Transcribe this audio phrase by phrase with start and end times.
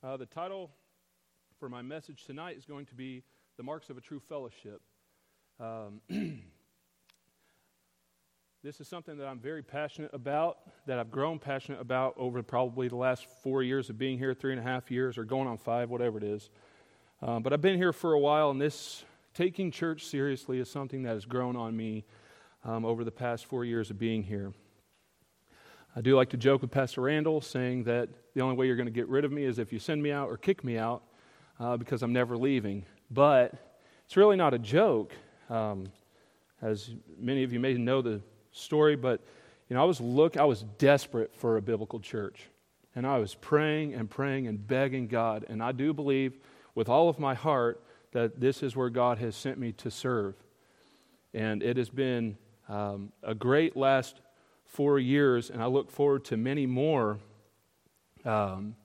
[0.00, 0.70] Uh, the title
[1.58, 3.24] for my message tonight is going to be
[3.56, 4.80] The Marks of a True Fellowship.
[5.58, 6.00] Um,
[8.62, 12.86] this is something that I'm very passionate about, that I've grown passionate about over probably
[12.86, 15.58] the last four years of being here, three and a half years, or going on
[15.58, 16.48] five, whatever it is.
[17.20, 19.04] Um, but I've been here for a while, and this
[19.34, 22.04] taking church seriously is something that has grown on me
[22.62, 24.52] um, over the past four years of being here.
[25.98, 28.86] I do like to joke with Pastor Randall, saying that the only way you're going
[28.86, 31.02] to get rid of me is if you send me out or kick me out
[31.58, 32.84] uh, because I'm never leaving.
[33.10, 33.52] But
[34.04, 35.12] it's really not a joke.
[35.50, 35.86] Um,
[36.62, 38.20] as many of you may know the
[38.52, 39.20] story, but
[39.68, 42.46] you know, I was look, I was desperate for a biblical church,
[42.94, 46.38] and I was praying and praying and begging God, and I do believe
[46.76, 50.36] with all of my heart that this is where God has sent me to serve,
[51.34, 52.38] and it has been
[52.68, 54.20] um, a great last
[54.68, 57.18] four years, and I look forward to many more
[58.24, 58.76] um,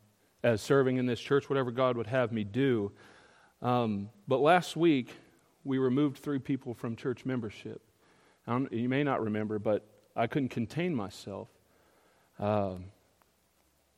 [0.42, 2.92] as serving in this church, whatever God would have me do.
[3.62, 5.14] Um, but last week,
[5.64, 7.82] we removed three people from church membership.
[8.72, 11.48] you may not remember, but I couldn't contain myself.
[12.40, 12.86] Um,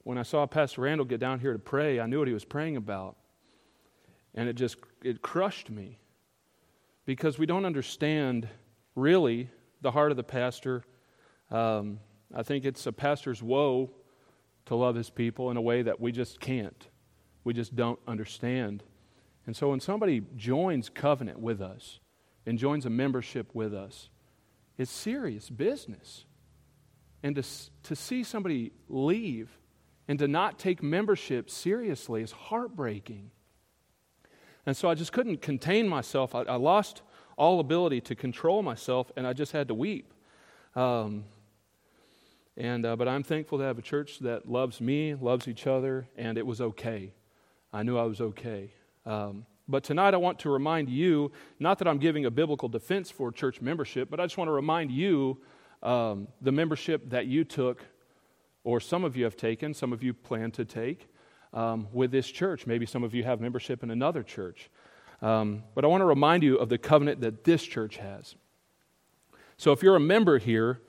[0.03, 2.45] when I saw Pastor Randall get down here to pray, I knew what he was
[2.45, 3.15] praying about.
[4.35, 5.97] And it just it crushed me
[7.05, 8.47] because we don't understand
[8.95, 9.49] really
[9.81, 10.83] the heart of the pastor.
[11.51, 11.99] Um,
[12.33, 13.91] I think it's a pastor's woe
[14.65, 16.87] to love his people in a way that we just can't.
[17.43, 18.83] We just don't understand.
[19.45, 21.99] And so when somebody joins covenant with us
[22.45, 24.09] and joins a membership with us,
[24.77, 26.25] it's serious business.
[27.21, 27.43] And to,
[27.83, 29.49] to see somebody leave
[30.07, 33.31] and to not take membership seriously is heartbreaking.
[34.65, 36.33] And so I just couldn't contain myself.
[36.33, 37.03] I, I lost
[37.37, 40.13] all ability to control myself, and I just had to weep.
[40.75, 41.25] Um,
[42.57, 46.07] and, uh, but I'm thankful to have a church that loves me, loves each other,
[46.17, 47.13] and it was okay.
[47.73, 48.71] I knew I was okay.
[49.05, 53.11] Um, but tonight I want to remind you, not that I'm giving a biblical defense
[53.11, 55.39] for church membership, but I just want to remind you
[55.83, 57.83] um, the membership that you took,
[58.63, 61.09] or some of you have taken, some of you plan to take
[61.53, 62.65] um, with this church.
[62.65, 64.69] Maybe some of you have membership in another church.
[65.21, 68.35] Um, but I want to remind you of the covenant that this church has.
[69.57, 70.81] So if you're a member here,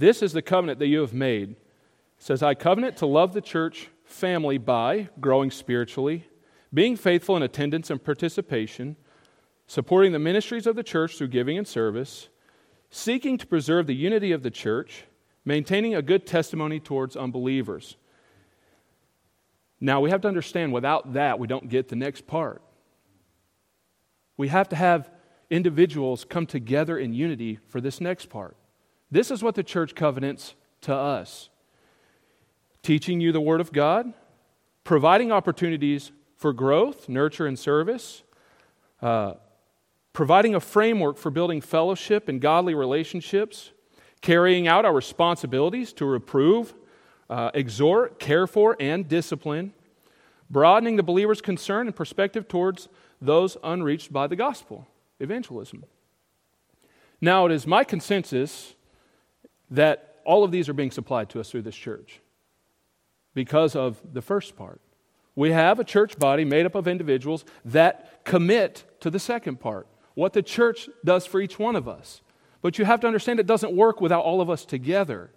[0.00, 1.50] this is the covenant that you have made.
[1.50, 1.56] It
[2.18, 6.24] says, I covenant to love the church family by growing spiritually,
[6.72, 8.96] being faithful in attendance and participation,
[9.66, 12.28] supporting the ministries of the church through giving and service,
[12.90, 15.04] seeking to preserve the unity of the church,
[15.44, 17.96] maintaining a good testimony towards unbelievers.
[19.80, 22.62] Now, we have to understand without that, we don't get the next part.
[24.38, 25.10] We have to have
[25.50, 28.56] individuals come together in unity for this next part.
[29.10, 31.50] This is what the church covenants to us
[32.82, 34.12] teaching you the Word of God,
[34.84, 38.22] providing opportunities for growth, nurture, and service,
[39.02, 39.34] uh,
[40.12, 43.72] providing a framework for building fellowship and godly relationships,
[44.22, 46.74] carrying out our responsibilities to reprove,
[47.28, 49.72] uh, exhort, care for, and discipline,
[50.48, 52.88] broadening the believer's concern and perspective towards
[53.20, 54.86] those unreached by the gospel,
[55.20, 55.84] evangelism.
[57.20, 58.74] Now, it is my consensus
[59.70, 62.20] that all of these are being supplied to us through this church
[63.34, 64.80] because of the first part.
[65.34, 69.86] We have a church body made up of individuals that commit to the second part,
[70.14, 72.20] what the church does for each one of us.
[72.62, 75.30] But you have to understand it doesn't work without all of us together.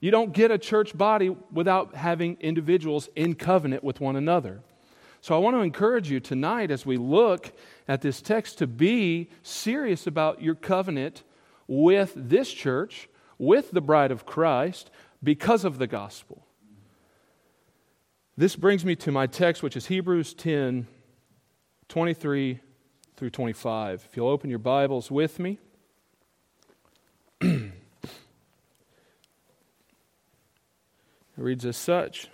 [0.00, 4.60] You don't get a church body without having individuals in covenant with one another.
[5.20, 7.52] So I want to encourage you tonight as we look
[7.88, 11.24] at this text to be serious about your covenant
[11.66, 14.90] with this church, with the bride of Christ
[15.22, 16.44] because of the gospel.
[18.36, 20.86] This brings me to my text, which is Hebrews 10
[21.88, 22.60] 23
[23.16, 24.06] through 25.
[24.08, 25.58] If you'll open your Bibles with me.
[27.40, 27.72] it
[31.36, 32.28] reads as such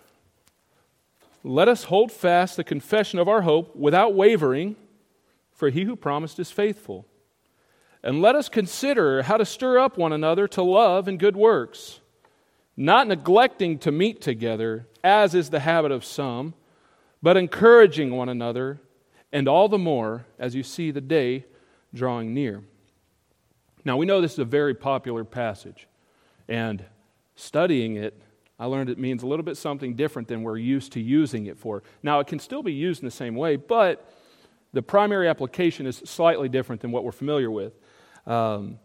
[1.42, 4.76] Let us hold fast the confession of our hope without wavering,
[5.52, 7.06] for he who promised is faithful.
[8.04, 12.00] And let us consider how to stir up one another to love and good works,
[12.76, 16.52] not neglecting to meet together, as is the habit of some,
[17.22, 18.78] but encouraging one another,
[19.32, 21.46] and all the more as you see the day
[21.94, 22.62] drawing near.
[23.86, 25.88] Now, we know this is a very popular passage,
[26.46, 26.84] and
[27.36, 28.20] studying it,
[28.58, 31.58] I learned it means a little bit something different than we're used to using it
[31.58, 31.82] for.
[32.02, 34.12] Now, it can still be used in the same way, but
[34.74, 37.72] the primary application is slightly different than what we're familiar with.
[38.26, 38.78] Um,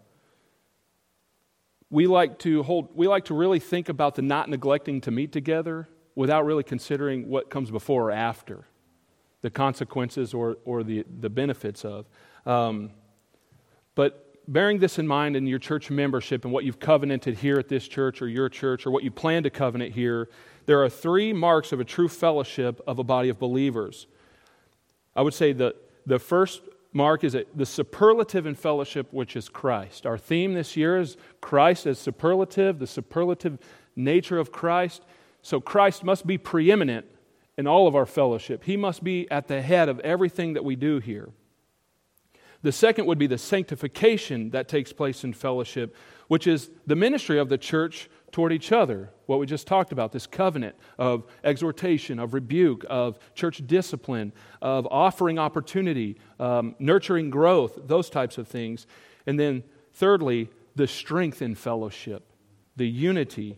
[1.90, 5.32] we like to hold we like to really think about the not neglecting to meet
[5.32, 8.68] together without really considering what comes before or after,
[9.42, 12.06] the consequences or, or the, the benefits of.
[12.46, 12.92] Um,
[13.96, 17.70] but bearing this in mind in your church membership and what you've covenanted here at
[17.70, 20.28] this church or your church or what you plan to covenant here,
[20.66, 24.08] there are three marks of a true fellowship of a body of believers.
[25.16, 25.76] I would say the,
[26.06, 26.62] the first
[26.94, 30.06] mark is the superlative in fellowship, which is Christ.
[30.06, 33.60] Our theme this year is Christ as superlative, the superlative
[33.96, 35.04] nature of Christ.
[35.42, 37.06] So Christ must be preeminent
[37.58, 38.64] in all of our fellowship.
[38.64, 41.30] He must be at the head of everything that we do here.
[42.62, 45.96] The second would be the sanctification that takes place in fellowship,
[46.28, 49.12] which is the ministry of the church toward each other.
[49.26, 54.88] What we just talked about this covenant of exhortation, of rebuke, of church discipline, of
[54.90, 58.88] offering opportunity, um, nurturing growth, those types of things.
[59.26, 62.24] And then, thirdly, the strength in fellowship,
[62.76, 63.58] the unity.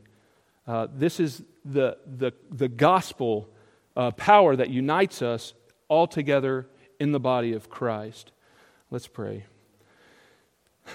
[0.67, 3.49] Uh, this is the, the, the gospel
[3.95, 5.53] uh, power that unites us
[5.87, 6.67] all together
[6.99, 8.31] in the body of Christ.
[8.89, 9.45] Let's pray.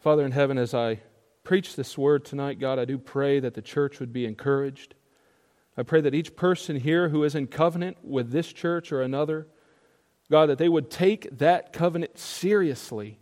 [0.00, 1.00] Father in heaven, as I
[1.46, 4.96] preach this word tonight, God, I do pray that the church would be encouraged.
[5.76, 9.46] I pray that each person here who is in covenant with this church or another,
[10.28, 13.20] God, that they would take that covenant seriously.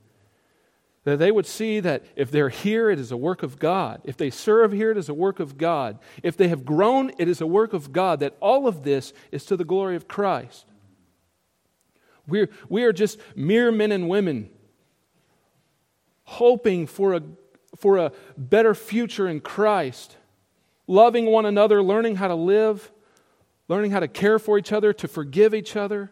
[1.05, 4.01] That they would see that if they're here, it is a work of God.
[4.05, 5.99] If they serve here, it is a work of God.
[6.23, 8.21] If they have grown, it is a work of God.
[8.21, 10.65] That all of this is to the glory of Christ.
[12.27, 14.49] We're, we are just mere men and women
[16.23, 17.23] hoping for a,
[17.85, 20.17] for a better future in Christ,
[20.87, 22.91] loving one another, learning how to live,
[23.69, 26.11] learning how to care for each other, to forgive each other.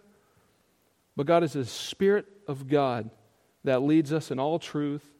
[1.16, 3.08] But God is the Spirit of God
[3.64, 5.14] that leads us in all truth,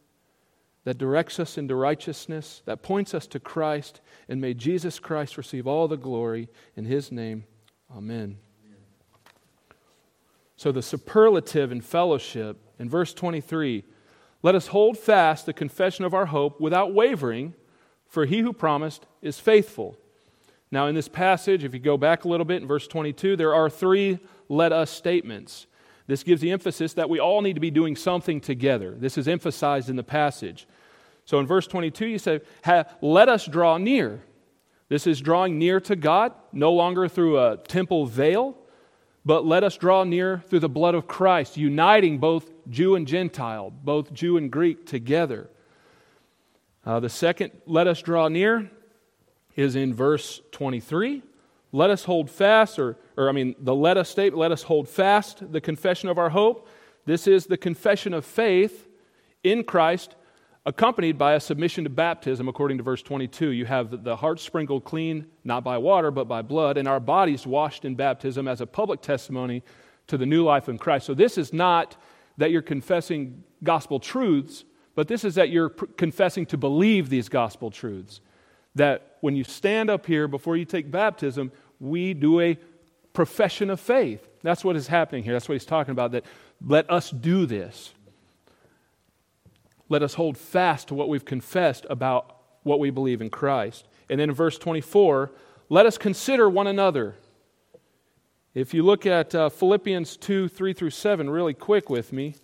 [0.83, 5.65] that directs us into righteousness, that points us to Christ, and may Jesus Christ receive
[5.65, 7.45] all the glory in His name.
[7.91, 8.37] Amen.
[10.55, 13.85] So, the superlative in fellowship in verse 23
[14.43, 17.53] let us hold fast the confession of our hope without wavering,
[18.07, 19.97] for he who promised is faithful.
[20.69, 23.55] Now, in this passage, if you go back a little bit in verse 22, there
[23.55, 24.19] are three
[24.49, 25.65] let us statements.
[26.07, 28.95] This gives the emphasis that we all need to be doing something together.
[28.97, 30.67] This is emphasized in the passage.
[31.25, 32.41] So in verse 22, you say,
[33.01, 34.21] Let us draw near.
[34.89, 38.57] This is drawing near to God, no longer through a temple veil,
[39.25, 43.71] but let us draw near through the blood of Christ, uniting both Jew and Gentile,
[43.71, 45.49] both Jew and Greek together.
[46.85, 48.69] Uh, the second, let us draw near,
[49.55, 51.21] is in verse 23.
[51.71, 54.89] Let us hold fast, or, or I mean, the let us statement, let us hold
[54.89, 56.67] fast the confession of our hope.
[57.05, 58.87] This is the confession of faith
[59.43, 60.15] in Christ
[60.65, 63.49] accompanied by a submission to baptism, according to verse 22.
[63.49, 67.45] You have the heart sprinkled clean, not by water, but by blood, and our bodies
[67.45, 69.63] washed in baptism as a public testimony
[70.07, 71.05] to the new life in Christ.
[71.05, 71.97] So, this is not
[72.37, 74.63] that you're confessing gospel truths,
[74.95, 78.21] but this is that you're pr- confessing to believe these gospel truths.
[78.75, 82.57] That when you stand up here before you take baptism, we do a
[83.13, 84.27] profession of faith.
[84.41, 85.33] That's what is happening here.
[85.33, 86.11] That's what he's talking about.
[86.11, 86.25] That
[86.65, 87.93] let us do this
[89.89, 93.87] let us hold fast to what we've confessed about what we believe in Christ.
[94.09, 95.31] And then in verse 24,
[95.69, 97.15] let us consider one another.
[98.53, 102.35] If you look at uh, Philippians 2 3 through 7 really quick with me.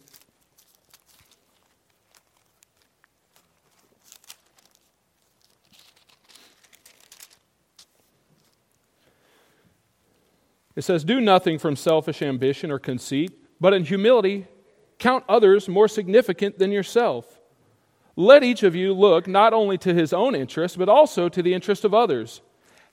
[10.76, 14.48] It says, Do nothing from selfish ambition or conceit, but in humility
[15.00, 17.40] count others more significant than yourself.
[18.16, 21.54] Let each of you look not only to his own interest, but also to the
[21.54, 22.42] interest of others,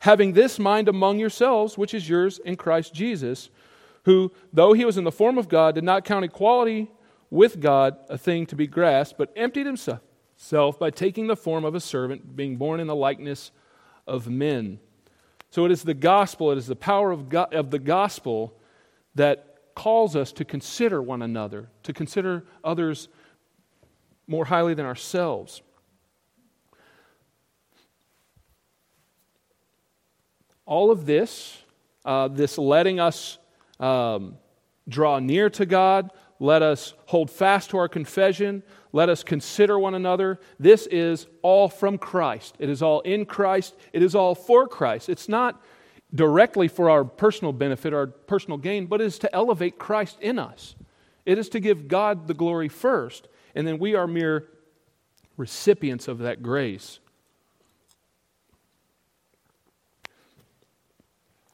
[0.01, 3.51] having this mind among yourselves, which is yours in Christ Jesus,
[4.05, 6.89] who, though he was in the form of God, did not count equality
[7.29, 11.75] with God a thing to be grasped, but emptied himself by taking the form of
[11.75, 13.51] a servant, being born in the likeness
[14.07, 14.79] of men.
[15.51, 18.57] So it is the gospel, it is the power of, God, of the gospel
[19.17, 19.46] that
[19.77, 23.09] calls us to consider one another, to consider others
[24.27, 25.63] more highly than ourselves.
[30.65, 31.63] All of this,
[32.05, 33.39] uh, this letting us
[33.79, 34.39] um,
[34.89, 39.95] draw near to God, let us hold fast to our confession, let us consider one
[39.95, 40.41] another.
[40.59, 42.57] This is all from Christ.
[42.59, 45.11] It is all in Christ, it is all for Christ.
[45.11, 45.63] It's not
[46.15, 50.39] directly for our personal benefit, our personal gain, but it is to elevate Christ in
[50.39, 50.75] us.
[51.25, 54.49] It is to give God the glory first and then we are mere
[55.39, 57.01] recipients of that grace.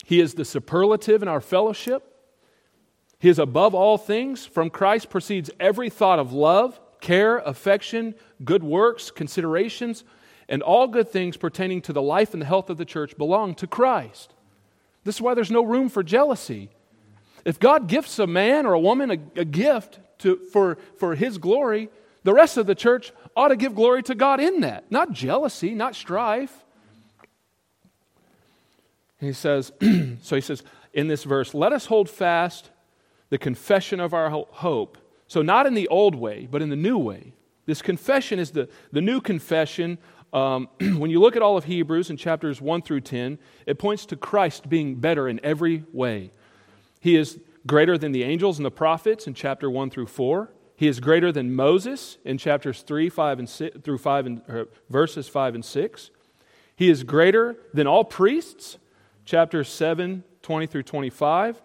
[0.04, 2.02] He is the superlative in our fellowship.
[3.20, 4.44] He is above all things.
[4.44, 10.02] From Christ proceeds every thought of love, care, affection, good works, considerations,
[10.48, 13.54] and all good things pertaining to the life and the health of the church belong
[13.54, 14.34] to Christ.
[15.04, 16.70] This is why there's no room for jealousy.
[17.44, 21.38] If God gifts a man or a woman a, a gift to, for, for his
[21.38, 21.88] glory,
[22.22, 25.74] the rest of the church ought to give glory to God in that, not jealousy,
[25.74, 26.64] not strife.
[29.18, 29.72] He says,
[30.22, 32.70] so he says in this verse, let us hold fast
[33.30, 34.98] the confession of our hope.
[35.26, 37.32] So, not in the old way, but in the new way.
[37.64, 39.96] This confession is the, the new confession.
[40.32, 44.06] Um, when you look at all of Hebrews in chapters 1 through 10, it points
[44.06, 46.32] to Christ being better in every way.
[47.00, 50.50] He is greater than the angels and the prophets in chapter 1 through 4.
[50.76, 55.28] He is greater than Moses in chapters 3, 5, and 6, through 5 and verses
[55.28, 56.10] 5 and 6.
[56.74, 58.78] He is greater than all priests
[59.24, 61.62] chapters 7, 20 through 25.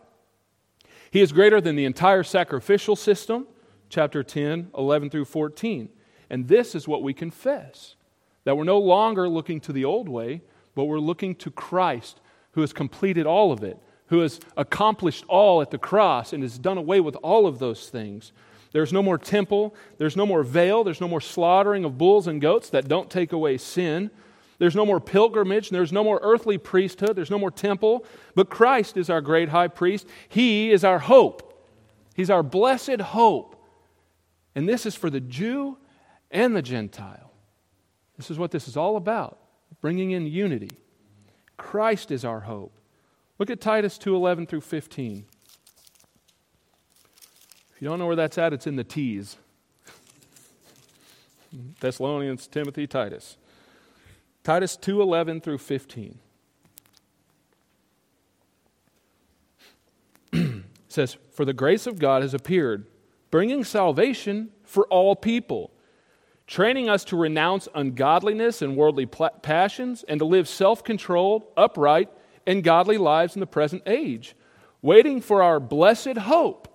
[1.10, 3.48] He is greater than the entire sacrificial system,
[3.90, 5.90] chapter 10, 11 through 14.
[6.30, 7.96] And this is what we confess
[8.48, 10.42] that we're no longer looking to the old way,
[10.74, 15.62] but we're looking to Christ, who has completed all of it, who has accomplished all
[15.62, 18.32] at the cross and has done away with all of those things.
[18.72, 22.40] There's no more temple, there's no more veil, there's no more slaughtering of bulls and
[22.40, 24.12] goats that don't take away sin.
[24.60, 28.96] There's no more pilgrimage, there's no more earthly priesthood, there's no more temple, but Christ
[28.96, 30.08] is our great high priest.
[30.30, 31.68] He is our hope.
[32.16, 33.62] He's our blessed hope.
[34.56, 35.78] And this is for the Jew
[36.32, 37.27] and the Gentile.
[38.18, 39.38] This is what this is all about,
[39.80, 40.72] bringing in unity.
[41.56, 42.74] Christ is our hope.
[43.40, 45.26] Look at Titus 2:11 through 15.
[47.76, 49.38] If you don't know where that's at, it's in the T's.
[51.80, 53.38] Thessalonians, Timothy, Titus.
[54.44, 56.20] Titus 2:11 through 15.
[60.88, 62.88] says, "For the grace of God has appeared,
[63.30, 65.72] bringing salvation for all people,
[66.48, 72.10] training us to renounce ungodliness and worldly passions and to live self-controlled, upright,
[72.46, 74.34] and godly lives in the present age,
[74.82, 76.70] waiting for our blessed hope,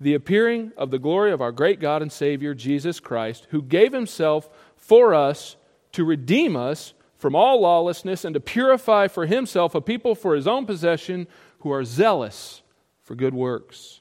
[0.00, 3.92] the appearing of the glory of our great God and Savior Jesus Christ, who gave
[3.92, 5.56] himself for us
[5.92, 10.46] to redeem us from all lawlessness and to purify for himself a people for his
[10.46, 11.26] own possession
[11.58, 12.62] who are zealous
[13.02, 14.00] for good works.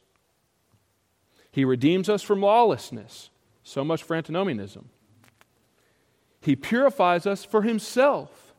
[1.52, 3.32] He redeems us from lawlessness.
[3.70, 4.90] So much for antinomianism.
[6.42, 8.56] He purifies us for himself.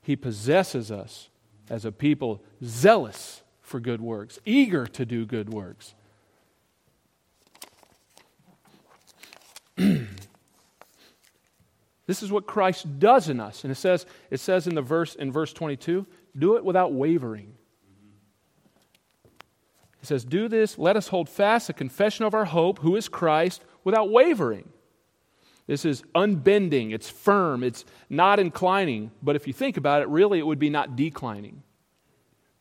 [0.00, 1.28] He possesses us
[1.68, 5.94] as a people zealous for good works, eager to do good works.
[12.04, 13.62] This is what Christ does in us.
[13.62, 16.04] And it says, it says in the verse in verse 22,
[16.36, 17.54] do it without wavering.
[20.02, 23.08] It says, Do this, let us hold fast the confession of our hope, who is
[23.08, 24.68] Christ, without wavering.
[25.66, 29.10] This is unbending, it's firm, it's not inclining.
[29.22, 31.62] But if you think about it, really it would be not declining.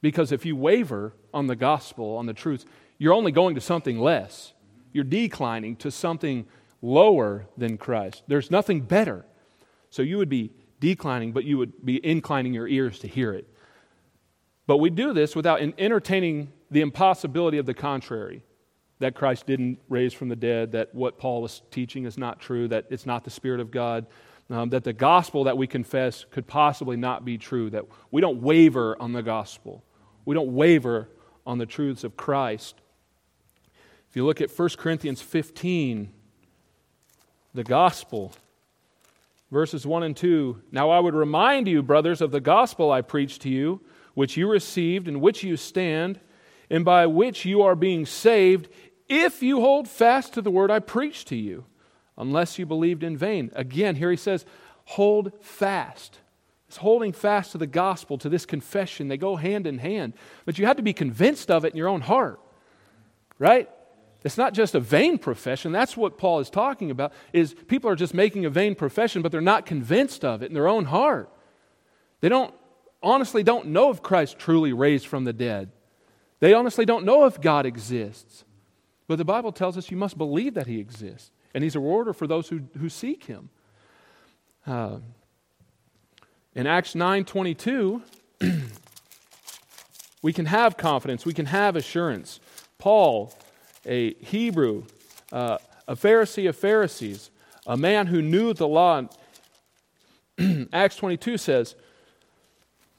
[0.01, 2.65] Because if you waver on the gospel, on the truth,
[2.97, 4.53] you're only going to something less.
[4.93, 6.45] You're declining to something
[6.81, 8.23] lower than Christ.
[8.27, 9.25] There's nothing better.
[9.89, 13.47] So you would be declining, but you would be inclining your ears to hear it.
[14.67, 18.43] But we do this without entertaining the impossibility of the contrary
[19.01, 22.67] that Christ didn't raise from the dead, that what Paul was teaching is not true,
[22.69, 24.07] that it's not the Spirit of God,
[24.49, 28.41] um, that the gospel that we confess could possibly not be true, that we don't
[28.41, 29.83] waver on the gospel.
[30.25, 31.09] We don't waver
[31.45, 32.75] on the truths of Christ.
[34.09, 36.11] If you look at 1 Corinthians 15,
[37.53, 38.33] the gospel
[39.51, 43.41] verses 1 and 2 Now I would remind you, brothers, of the gospel I preached
[43.41, 43.81] to you,
[44.13, 46.19] which you received, in which you stand,
[46.69, 48.69] and by which you are being saved,
[49.11, 51.65] if you hold fast to the word I preached to you,
[52.17, 53.51] unless you believed in vain.
[53.53, 54.45] Again, here he says,
[54.85, 56.19] hold fast.
[56.69, 59.09] It's holding fast to the gospel, to this confession.
[59.09, 60.13] They go hand in hand.
[60.45, 62.39] But you have to be convinced of it in your own heart,
[63.37, 63.69] right?
[64.23, 65.73] It's not just a vain profession.
[65.73, 67.11] That's what Paul is talking about.
[67.33, 70.53] Is people are just making a vain profession, but they're not convinced of it in
[70.53, 71.29] their own heart.
[72.21, 72.53] They don't
[73.03, 75.71] honestly don't know if Christ truly raised from the dead.
[76.39, 78.45] They honestly don't know if God exists.
[79.11, 82.13] But the Bible tells us you must believe that He exists, and He's a rewarder
[82.13, 83.49] for those who, who seek Him.
[84.65, 84.99] Uh,
[86.55, 88.03] in Acts nine twenty two,
[90.21, 91.25] we can have confidence.
[91.25, 92.39] We can have assurance.
[92.77, 93.33] Paul
[93.85, 94.83] a Hebrew,
[95.33, 95.57] uh,
[95.89, 97.31] a Pharisee of Pharisees,
[97.67, 99.09] a man who knew the law.
[100.71, 101.75] Acts 22 says,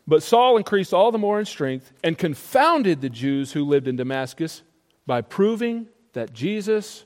[0.06, 3.96] But Saul increased all the more in strength and confounded the Jews who lived in
[3.96, 4.60] Damascus
[5.06, 7.04] by proving that Jesus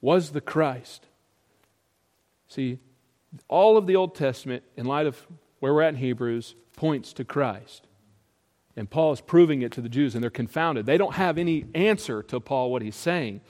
[0.00, 1.06] was the Christ.
[2.48, 2.78] See,
[3.48, 5.26] all of the Old Testament, in light of
[5.60, 7.86] where we're at in Hebrews, points to Christ.
[8.76, 10.86] And Paul is proving it to the Jews, and they're confounded.
[10.86, 13.40] They don't have any answer to Paul what he's saying.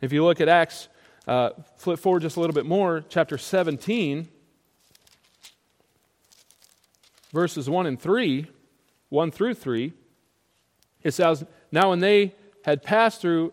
[0.00, 0.88] If you look at Acts,
[1.28, 4.28] uh, flip forward just a little bit more, chapter 17,
[7.32, 8.46] verses 1 and 3,
[9.10, 9.92] 1 through 3,
[11.02, 13.52] it says, Now when they had passed through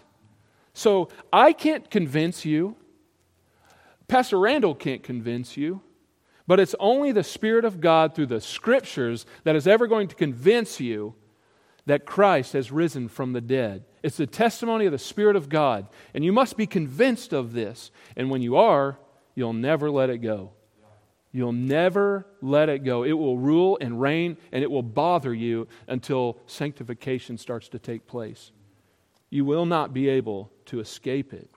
[0.81, 2.75] So I can't convince you.
[4.07, 5.81] Pastor Randall can't convince you.
[6.47, 10.15] But it's only the Spirit of God through the Scriptures that is ever going to
[10.15, 11.13] convince you
[11.85, 13.83] that Christ has risen from the dead.
[14.01, 15.87] It's the testimony of the Spirit of God.
[16.15, 17.91] And you must be convinced of this.
[18.17, 18.97] And when you are,
[19.35, 20.49] you'll never let it go.
[21.31, 23.03] You'll never let it go.
[23.03, 28.07] It will rule and reign, and it will bother you until sanctification starts to take
[28.07, 28.51] place.
[29.31, 31.49] You will not be able to escape it.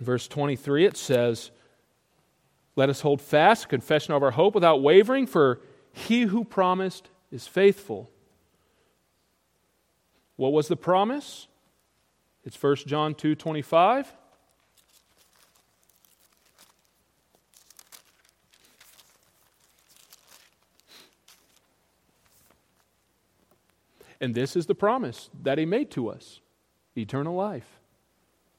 [0.00, 1.52] In verse 23, it says,
[2.74, 5.60] Let us hold fast confession of our hope without wavering, for
[5.92, 8.10] he who promised is faithful.
[10.36, 11.46] What was the promise?
[12.44, 14.14] It's 1 John 2 25.
[24.20, 26.40] And this is the promise that he made to us
[26.96, 27.78] eternal life.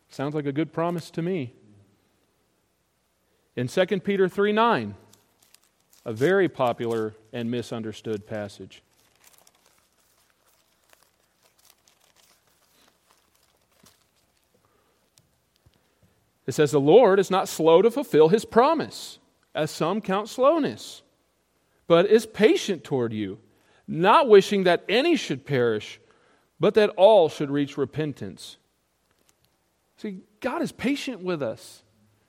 [0.10, 1.54] Sounds like a good promise to me.
[3.56, 4.96] In 2 Peter 3 9,
[6.06, 8.82] a very popular and misunderstood passage.
[16.48, 19.20] It says, The Lord is not slow to fulfill his promise,
[19.54, 21.04] as some count slowness,
[21.88, 23.38] but is patient toward you
[23.92, 26.00] not wishing that any should perish,
[26.60, 28.58] but that all should reach repentance.
[29.98, 31.84] See, God is patient with us.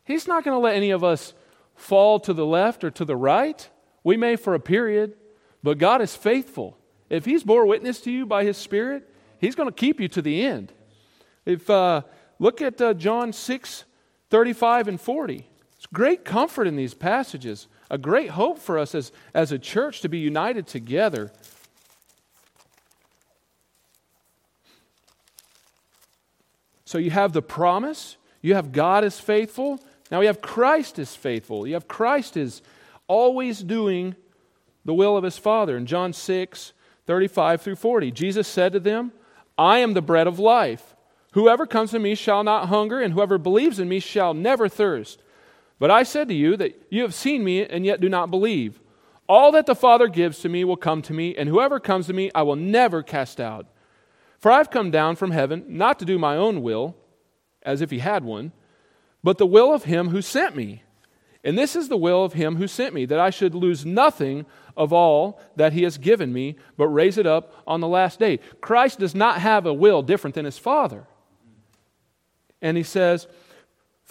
[0.05, 1.35] He's not going to let any of us
[1.75, 3.68] fall to the left or to the right.
[4.03, 5.14] We may for a period,
[5.62, 6.77] but God is faithful.
[7.09, 10.22] If He's bore witness to you by His Spirit, He's going to keep you to
[10.22, 10.72] the end.
[11.46, 12.03] If uh,
[12.38, 13.85] look at uh, John 6,
[14.31, 15.46] 35 and 40.
[15.77, 20.00] It's great comfort in these passages, a great hope for us as, as a church
[20.00, 21.31] to be united together
[26.92, 29.81] So you have the promise, you have God is faithful.
[30.11, 31.66] Now we have Christ is faithful.
[31.66, 32.61] You have Christ is
[33.07, 34.14] always doing
[34.85, 35.74] the will of his Father.
[35.74, 36.74] In John 6,
[37.07, 39.12] 35 through 40, Jesus said to them,
[39.57, 40.94] I am the bread of life.
[41.33, 45.22] Whoever comes to me shall not hunger, and whoever believes in me shall never thirst.
[45.83, 48.79] But I said to you that you have seen me and yet do not believe.
[49.29, 52.12] All that the Father gives to me will come to me, and whoever comes to
[52.12, 53.66] me I will never cast out.
[54.38, 56.95] For I've come down from heaven not to do my own will,
[57.64, 58.53] as if he had one,
[59.25, 60.85] but the will of him who sent me.
[61.42, 64.47] And this is the will of him who sent me, that I should lose nothing
[64.77, 68.38] of all that he has given me, but raise it up on the last day.
[68.61, 71.09] Christ does not have a will different than his Father.
[72.61, 73.27] And he says,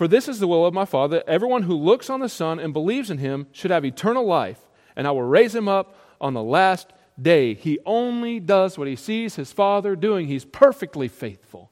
[0.01, 2.57] For this is the will of my Father, that everyone who looks on the Son
[2.57, 4.57] and believes in him should have eternal life,
[4.95, 7.53] and I will raise him up on the last day.
[7.53, 10.25] He only does what he sees his Father doing.
[10.25, 11.69] He's perfectly faithful.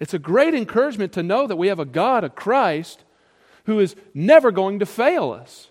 [0.00, 3.04] It's a great encouragement to know that we have a God, a Christ,
[3.66, 5.70] who is never going to fail us,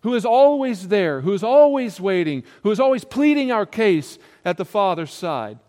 [0.00, 4.56] who is always there, who is always waiting, who is always pleading our case at
[4.56, 5.60] the Father's side,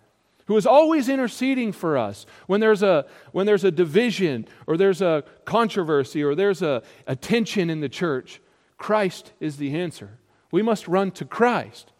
[0.45, 5.01] who is always interceding for us when there's a, when there's a division or there's
[5.01, 8.41] a controversy or there's a, a tension in the church.
[8.77, 10.19] Christ is the answer.
[10.51, 11.91] We must run to Christ.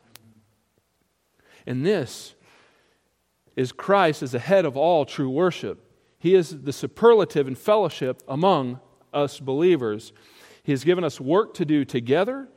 [1.66, 2.36] And this
[3.56, 5.82] is Christ as the head of all true worship.
[6.20, 8.80] He is the superlative in fellowship among
[9.14, 10.14] us believers.
[10.64, 12.48] He has given us work to do together,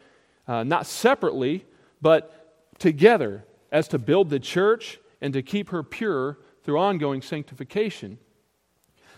[0.46, 1.64] uh, not separately,
[2.02, 8.18] but together, as to build the church and to keep her pure through ongoing sanctification.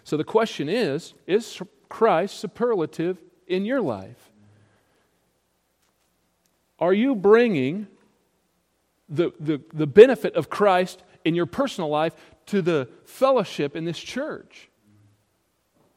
[0.05, 4.31] So the question is is Christ superlative in your life?
[6.79, 7.89] Are you bringing
[9.09, 12.15] the, the, the benefit of Christ in your personal life
[12.47, 14.71] to the fellowship in this church?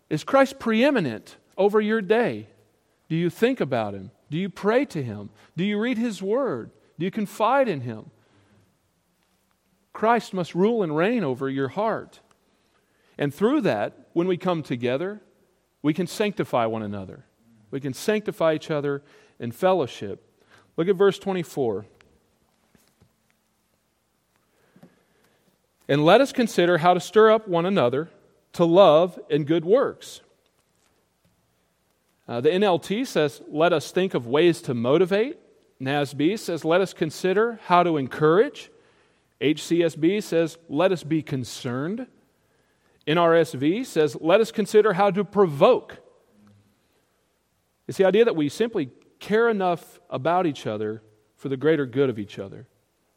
[0.10, 2.48] Is Christ preeminent over your day?
[3.08, 4.12] Do you think about him?
[4.30, 5.30] Do you pray to him?
[5.56, 6.72] Do you read his word?
[7.00, 8.12] Do you confide in him?
[9.94, 12.20] Christ must rule and reign over your heart.
[13.18, 15.22] And through that, when we come together,
[15.82, 17.26] we can sanctify one another.
[17.70, 19.04] We can sanctify each other
[19.40, 20.24] in fellowship.
[20.76, 21.86] Look at verse 24.
[25.88, 28.10] And let us consider how to stir up one another
[28.54, 30.22] to love and good works.
[32.28, 35.38] Uh, the NLT says, let us think of ways to motivate.
[35.82, 38.72] NASB says, let us consider how to encourage.
[39.44, 42.08] HCSB says, let us be concerned.
[43.06, 45.98] NRSV says, let us consider how to provoke.
[47.88, 51.04] It's the idea that we simply care enough about each other
[51.36, 52.68] for the greater good of each other.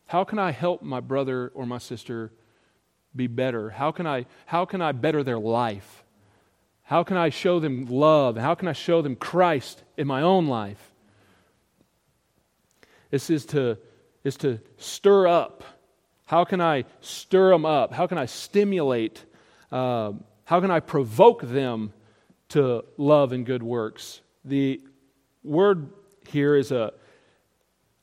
[0.06, 2.32] How can I help my brother or my sister
[3.14, 3.70] be better?
[3.70, 6.04] How can I, how can I better their life?
[6.82, 8.36] How can I show them love?
[8.36, 10.92] How can I show them Christ in my own life?
[13.10, 13.78] This is to,
[14.24, 15.62] is to stir up.
[16.26, 17.92] How can I stir them up?
[17.92, 19.24] How can I stimulate?
[19.70, 20.12] Uh,
[20.44, 21.92] how can I provoke them
[22.50, 24.20] to love and good works?
[24.44, 24.80] The
[25.44, 25.88] word
[26.28, 26.92] here is a,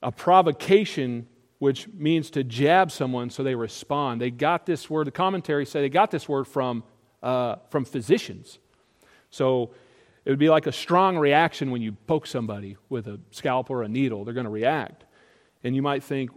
[0.01, 1.27] a provocation
[1.59, 4.19] which means to jab someone so they respond.
[4.19, 6.83] They got this word, the commentary say they got this word from,
[7.21, 8.59] uh, from physicians.
[9.29, 9.71] So
[10.25, 13.83] it would be like a strong reaction when you poke somebody with a scalpel or
[13.83, 14.23] a needle.
[14.23, 15.05] They're going to react.
[15.63, 16.31] And you might think,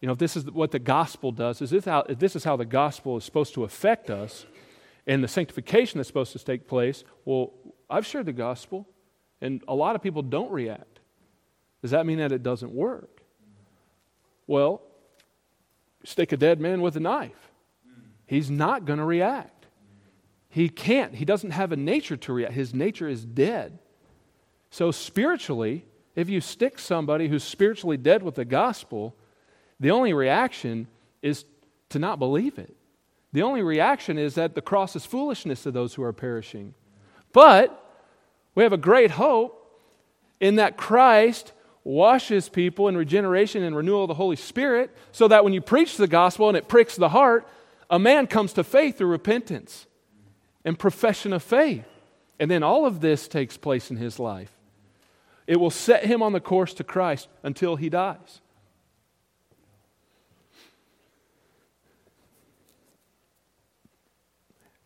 [0.00, 2.44] you know, if this is what the gospel does, is this, how, if this is
[2.44, 4.44] how the gospel is supposed to affect us
[5.06, 7.52] and the sanctification that's supposed to take place, well,
[7.88, 8.86] I've shared the gospel,
[9.40, 11.00] and a lot of people don't react.
[11.82, 13.22] Does that mean that it doesn't work?
[14.46, 14.82] Well,
[16.04, 17.50] stick a dead man with a knife.
[18.26, 19.66] He's not going to react.
[20.48, 21.14] He can't.
[21.14, 22.54] He doesn't have a nature to react.
[22.54, 23.78] His nature is dead.
[24.70, 29.14] So, spiritually, if you stick somebody who's spiritually dead with the gospel,
[29.80, 30.86] the only reaction
[31.22, 31.44] is
[31.90, 32.74] to not believe it.
[33.32, 36.74] The only reaction is that the cross is foolishness to those who are perishing.
[37.32, 37.82] But
[38.54, 39.62] we have a great hope
[40.40, 41.52] in that Christ
[41.84, 45.96] washes people in regeneration and renewal of the Holy Spirit, so that when you preach
[45.96, 47.46] the gospel and it pricks the heart,
[47.88, 49.86] a man comes to faith through repentance
[50.64, 51.84] and profession of faith.
[52.40, 54.52] And then all of this takes place in his life.
[55.46, 58.40] It will set him on the course to Christ until he dies.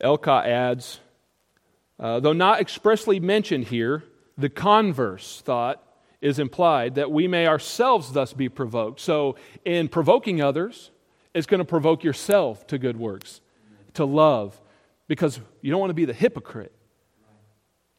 [0.00, 1.00] Ellicott adds,
[1.98, 4.04] uh, though not expressly mentioned here,
[4.38, 5.82] the converse thought
[6.20, 9.00] is implied that we may ourselves thus be provoked.
[9.00, 10.90] So, in provoking others,
[11.34, 13.40] it's going to provoke yourself to good works,
[13.94, 14.60] to love,
[15.08, 16.72] because you don't want to be the hypocrite.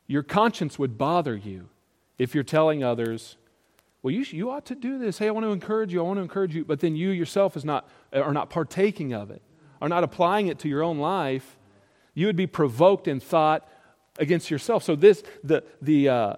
[0.08, 1.70] Your conscience would bother you
[2.18, 3.38] if you're telling others,
[4.04, 5.20] well, you, you ought to do this.
[5.20, 6.00] Hey, I want to encourage you.
[6.00, 6.66] I want to encourage you.
[6.66, 9.42] But then you yourself is not, are not partaking of it,
[9.82, 11.58] are not applying it to your own life.
[12.14, 13.68] You would be provoked in thought
[14.18, 14.84] against yourself.
[14.84, 16.36] So, this, the, the, uh,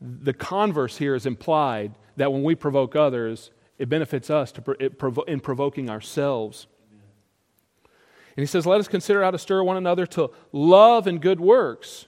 [0.00, 5.40] the converse here is implied that when we provoke others, it benefits us to, in
[5.40, 6.66] provoking ourselves.
[7.84, 11.40] And he says, Let us consider how to stir one another to love and good
[11.40, 12.06] works.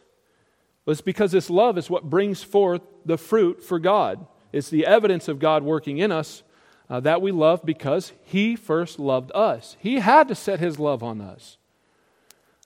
[0.84, 4.26] Well, it's because this love is what brings forth the fruit for God.
[4.52, 6.42] It's the evidence of God working in us
[6.88, 9.76] uh, that we love because He first loved us.
[9.78, 11.58] He had to set His love on us.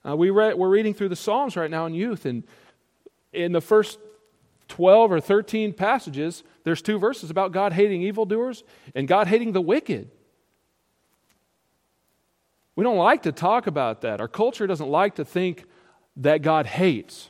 [0.07, 2.43] Uh, we read, we're reading through the Psalms right now in youth, and
[3.33, 3.99] in the first
[4.67, 8.63] 12 or 13 passages, there's two verses about God hating evildoers
[8.93, 10.09] and God hating the wicked.
[12.75, 14.19] We don't like to talk about that.
[14.19, 15.65] Our culture doesn't like to think
[16.17, 17.29] that God hates.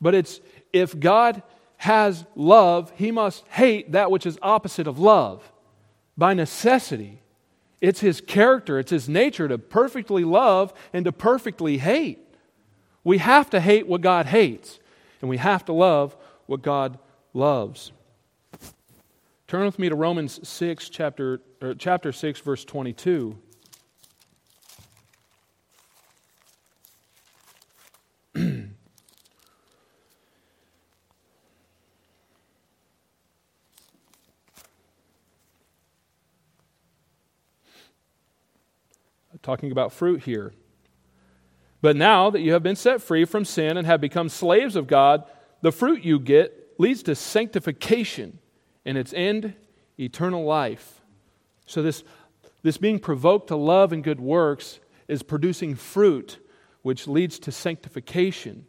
[0.00, 0.40] But it's
[0.72, 1.42] if God
[1.76, 5.52] has love, he must hate that which is opposite of love
[6.16, 7.20] by necessity.
[7.80, 12.18] It's his character, it's his nature to perfectly love and to perfectly hate.
[13.04, 14.78] We have to hate what God hates,
[15.20, 16.16] and we have to love
[16.46, 16.98] what God
[17.32, 17.92] loves.
[19.46, 21.40] Turn with me to Romans 6, chapter,
[21.78, 23.36] chapter 6, verse 22.
[39.42, 40.52] Talking about fruit here.
[41.80, 44.86] But now that you have been set free from sin and have become slaves of
[44.86, 45.24] God,
[45.62, 48.38] the fruit you get leads to sanctification
[48.84, 49.54] and its end,
[49.98, 51.00] eternal life.
[51.66, 52.02] So, this,
[52.62, 56.38] this being provoked to love and good works is producing fruit,
[56.82, 58.66] which leads to sanctification.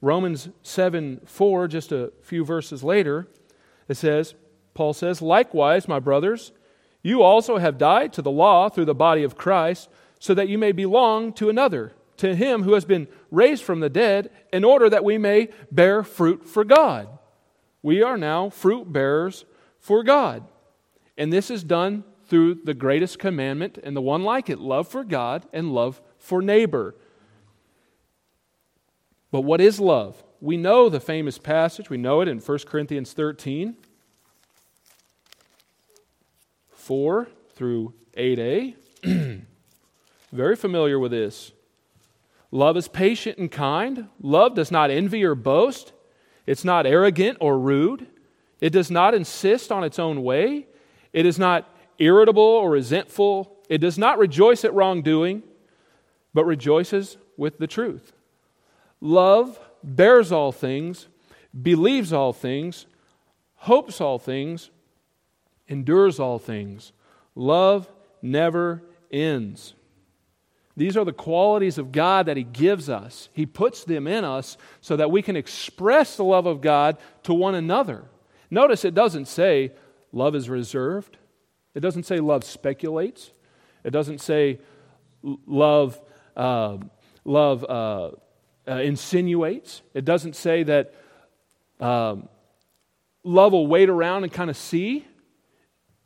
[0.00, 3.28] Romans 7 4, just a few verses later,
[3.88, 4.34] it says,
[4.74, 6.52] Paul says, Likewise, my brothers,
[7.04, 9.88] you also have died to the law through the body of Christ,
[10.18, 13.90] so that you may belong to another, to him who has been raised from the
[13.90, 17.08] dead, in order that we may bear fruit for God.
[17.82, 19.44] We are now fruit bearers
[19.78, 20.44] for God.
[21.18, 25.04] And this is done through the greatest commandment and the one like it love for
[25.04, 26.94] God and love for neighbor.
[29.30, 30.24] But what is love?
[30.40, 33.76] We know the famous passage, we know it in 1 Corinthians 13.
[36.84, 38.74] 4 through 8a.
[40.32, 41.52] Very familiar with this.
[42.50, 44.08] Love is patient and kind.
[44.20, 45.94] Love does not envy or boast.
[46.46, 48.06] It's not arrogant or rude.
[48.60, 50.66] It does not insist on its own way.
[51.12, 51.68] It is not
[51.98, 53.56] irritable or resentful.
[53.70, 55.42] It does not rejoice at wrongdoing,
[56.34, 58.12] but rejoices with the truth.
[59.00, 61.08] Love bears all things,
[61.62, 62.84] believes all things,
[63.54, 64.70] hopes all things,
[65.68, 66.92] endures all things.
[67.34, 67.88] Love
[68.22, 69.74] never ends.
[70.76, 73.28] These are the qualities of God that He gives us.
[73.32, 77.34] He puts them in us so that we can express the love of God to
[77.34, 78.04] one another.
[78.50, 79.72] Notice it doesn't say
[80.12, 81.16] love is reserved,
[81.74, 83.30] it doesn't say love speculates,
[83.84, 84.58] it doesn't say
[85.22, 86.00] love,
[86.36, 86.78] uh,
[87.24, 88.10] love uh,
[88.66, 90.94] uh, insinuates, it doesn't say that
[91.80, 92.28] um,
[93.22, 95.04] love will wait around and kind of see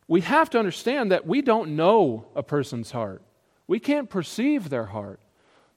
[0.08, 3.22] we have to understand that we don't know a person's heart.
[3.66, 5.20] We can't perceive their heart.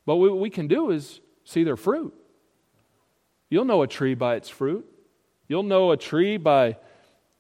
[0.06, 2.13] But what we can do is see their fruit.
[3.50, 4.86] You'll know a tree by its fruit.
[5.50, 6.78] You'll know a tree by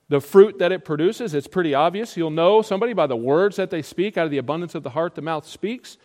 [0.09, 1.33] the fruit that it produces.
[1.33, 2.17] It's pretty obvious.
[2.17, 4.17] You'll know somebody by the words that they speak.
[4.17, 5.97] Out of the abundance of the heart, the mouth speaks.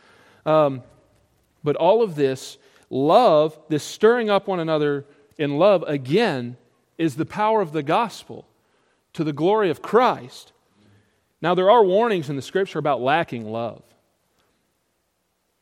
[0.47, 0.85] Um,
[1.65, 5.05] but all of this, love, this stirring up one another
[5.37, 6.57] in love, again,
[6.97, 8.47] is the power of the gospel
[9.13, 10.53] to the glory of Christ.
[11.47, 13.85] Now, there are warnings in the scripture about lacking love.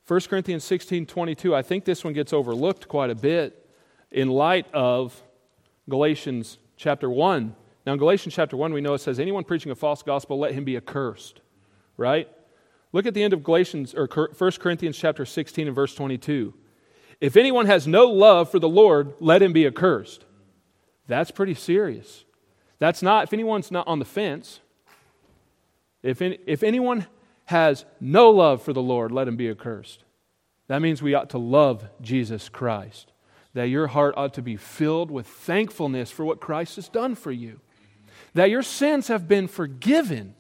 [0.06, 3.68] 1 Corinthians 16 22, I think this one gets overlooked quite a bit
[4.10, 5.22] in light of
[5.86, 7.54] Galatians chapter 1.
[7.84, 10.54] Now, in Galatians chapter 1, we know it says, Anyone preaching a false gospel, let
[10.54, 11.42] him be accursed.
[11.98, 12.30] Right?
[12.92, 16.54] Look at the end of Galatians or 1 Corinthians chapter 16 and verse 22.
[17.20, 20.24] If anyone has no love for the Lord, let him be accursed.
[21.08, 22.24] That's pretty serious.
[22.78, 24.60] That's not, if anyone's not on the fence,
[26.04, 27.06] if, any, if anyone
[27.46, 30.04] has no love for the Lord, let him be accursed.
[30.68, 33.12] That means we ought to love Jesus Christ.
[33.54, 37.32] That your heart ought to be filled with thankfulness for what Christ has done for
[37.32, 37.60] you.
[38.34, 40.34] That your sins have been forgiven.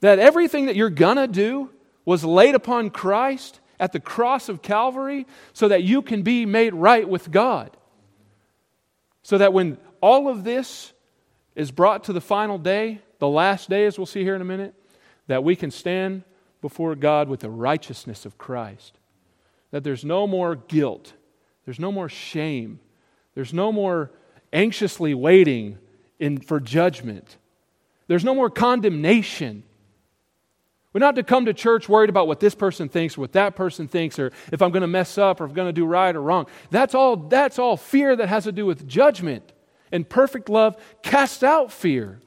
[0.00, 1.70] That everything that you're to do
[2.04, 6.74] was laid upon Christ at the cross of Calvary so that you can be made
[6.74, 7.76] right with God.
[9.22, 10.92] So that when all of this
[11.56, 14.46] is brought to the final day, the last day, as we'll see here in a
[14.46, 14.74] minute,
[15.28, 16.24] that we can stand
[16.60, 18.98] before God with the righteousness of Christ.
[19.70, 21.12] That there's no more guilt,
[21.64, 22.80] there's no more shame,
[23.34, 24.10] there's no more
[24.52, 25.78] anxiously waiting
[26.18, 27.36] in, for judgment,
[28.08, 29.62] there's no more condemnation.
[30.92, 33.54] We're not to come to church worried about what this person thinks or what that
[33.54, 35.86] person thinks or if I'm going to mess up or if I'm going to do
[35.86, 36.48] right or wrong.
[36.70, 39.52] That's all, that's all fear that has to do with judgment.
[39.92, 42.18] And perfect love casts out fear.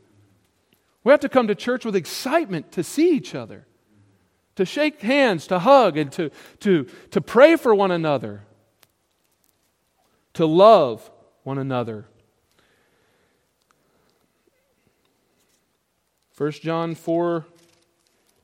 [1.04, 3.66] We have to come to church with excitement to see each other,
[4.56, 8.44] to shake hands, to hug, and to, to, to pray for one another,
[10.34, 11.12] to love
[11.44, 12.06] one another.
[16.38, 17.46] 1 John 4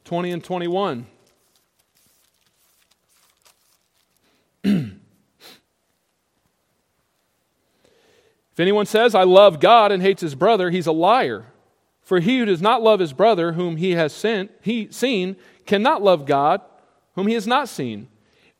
[0.06, 1.06] 20 and 21.
[4.64, 4.92] if
[8.58, 11.46] anyone says, I love God and hates his brother, he's a liar.
[12.10, 15.36] For he who does not love his brother whom he has sent, he, seen
[15.68, 16.60] cannot love God
[17.14, 18.08] whom he has not seen.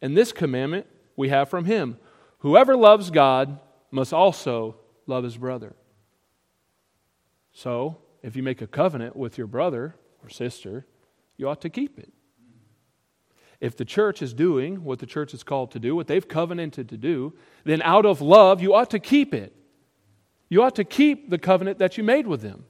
[0.04, 0.86] And this commandment
[1.16, 1.98] we have from him
[2.42, 3.60] whoever loves God
[3.90, 4.76] must also
[5.08, 5.76] love his brother.
[7.52, 10.86] So, if you make a covenant with your brother or sister,
[11.36, 12.14] you ought to keep it.
[13.60, 16.88] If the church is doing what the church is called to do, what they've covenanted
[16.90, 17.34] to do,
[17.64, 19.56] then out of love, you ought to keep it.
[20.50, 22.66] You ought to keep the covenant that you made with them.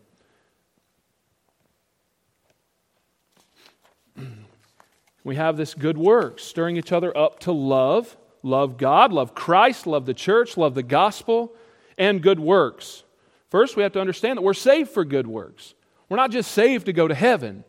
[5.23, 9.85] We have this good work, stirring each other up to love, love God, love Christ,
[9.85, 11.53] love the church, love the gospel,
[11.97, 13.03] and good works.
[13.49, 15.73] First, we have to understand that we're saved for good works.
[16.07, 17.63] We're not just saved to go to heaven.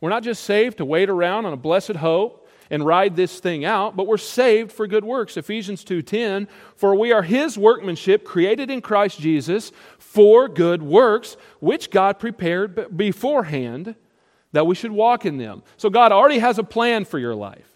[0.00, 3.64] We're not just saved to wait around on a blessed hope and ride this thing
[3.64, 5.36] out, but we're saved for good works.
[5.36, 11.90] Ephesians 2:10, for we are his workmanship created in Christ Jesus for good works, which
[11.90, 13.94] God prepared beforehand
[14.52, 15.62] that we should walk in them.
[15.76, 17.68] So God already has a plan for your life.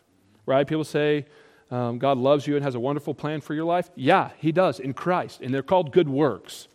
[0.47, 0.67] Right?
[0.67, 1.27] People say
[1.71, 3.91] um, God loves you and has a wonderful plan for your life.
[3.97, 6.69] Yeah, he does in Christ, and they're called good works.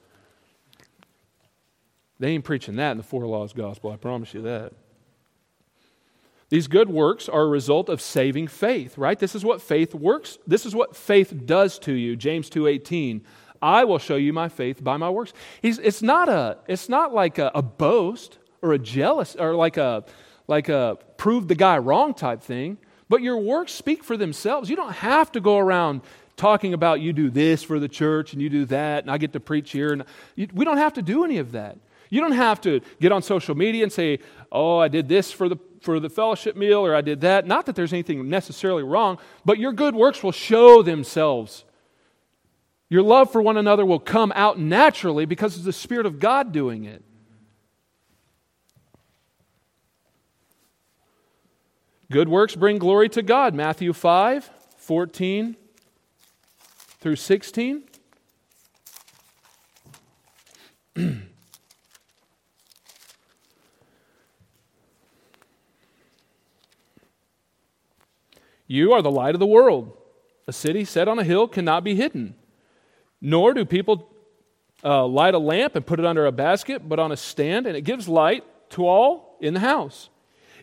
[2.19, 4.73] They ain't preaching that in the four laws gospel, I promise you that.
[6.49, 9.17] These good works are a result of saving faith, right?
[9.17, 10.37] This is what faith works.
[10.45, 12.17] This is what faith does to you.
[12.17, 13.21] James 2:18.
[13.63, 15.33] I will show you my faith by my works.
[15.61, 19.77] He's, it's not a it's not like a, a boast or a jealous or like
[19.77, 20.03] a
[20.47, 24.69] like a prove the guy wrong type thing, but your works speak for themselves.
[24.69, 26.01] You don't have to go around
[26.35, 29.33] talking about you do this for the church and you do that and I get
[29.33, 30.03] to preach here and
[30.35, 31.77] you, we don't have to do any of that.
[32.09, 34.19] You don't have to get on social media and say,
[34.51, 37.47] oh, I did this for the, for the fellowship meal or I did that.
[37.47, 41.63] Not that there's anything necessarily wrong, but your good works will show themselves.
[42.89, 46.51] Your love for one another will come out naturally because it's the Spirit of God
[46.51, 47.03] doing it.
[52.11, 53.55] Good works bring glory to God.
[53.55, 55.55] Matthew 5 14
[56.99, 57.83] through 16.
[68.67, 69.97] You are the light of the world.
[70.47, 72.35] A city set on a hill cannot be hidden.
[73.19, 74.09] Nor do people
[74.81, 77.75] uh, light a lamp and put it under a basket, but on a stand, and
[77.75, 80.09] it gives light to all in the house.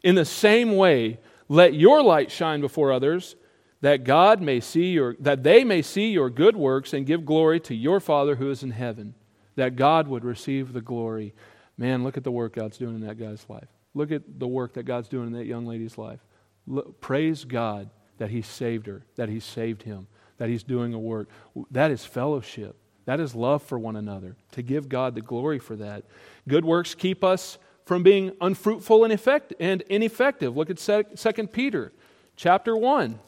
[0.03, 3.37] In the same way, let your light shine before others,
[3.81, 7.61] that God may see your that they may see your good works and give glory
[7.61, 9.15] to your Father who is in heaven.
[9.57, 11.35] That God would receive the glory.
[11.77, 13.69] Man, look at the work God's doing in that guy's life.
[13.95, 16.21] Look at the work that God's doing in that young lady's life.
[16.67, 20.07] Look, praise God that He saved her, that He saved him,
[20.37, 21.29] that He's doing a work.
[21.71, 22.77] That is fellowship.
[23.07, 26.05] That is love for one another, to give God the glory for that.
[26.47, 27.57] Good works keep us
[27.89, 30.55] from being unfruitful and, effect- and ineffective.
[30.55, 31.91] Look at 2 Peter
[32.37, 33.19] chapter 1,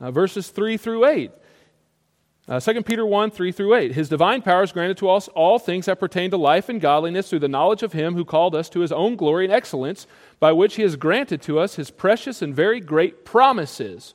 [0.00, 1.30] uh, verses 3 through 8.
[2.48, 3.92] Uh, 2 Peter 1 3 through 8.
[3.92, 7.30] His divine power is granted to us all things that pertain to life and godliness
[7.30, 10.08] through the knowledge of Him who called us to His own glory and excellence,
[10.40, 14.14] by which He has granted to us His precious and very great promises,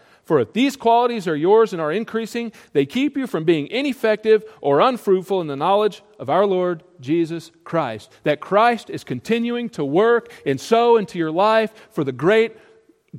[0.31, 4.45] For if these qualities are yours and are increasing, they keep you from being ineffective
[4.61, 8.09] or unfruitful in the knowledge of our Lord Jesus Christ.
[8.23, 12.55] That Christ is continuing to work and sow into your life for the great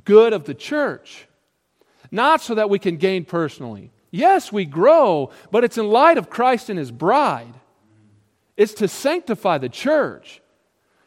[0.05, 1.27] good of the church
[2.09, 3.91] not so that we can gain personally.
[4.09, 7.53] Yes, we grow, but it's in light of Christ and his bride.
[8.57, 10.41] It's to sanctify the church.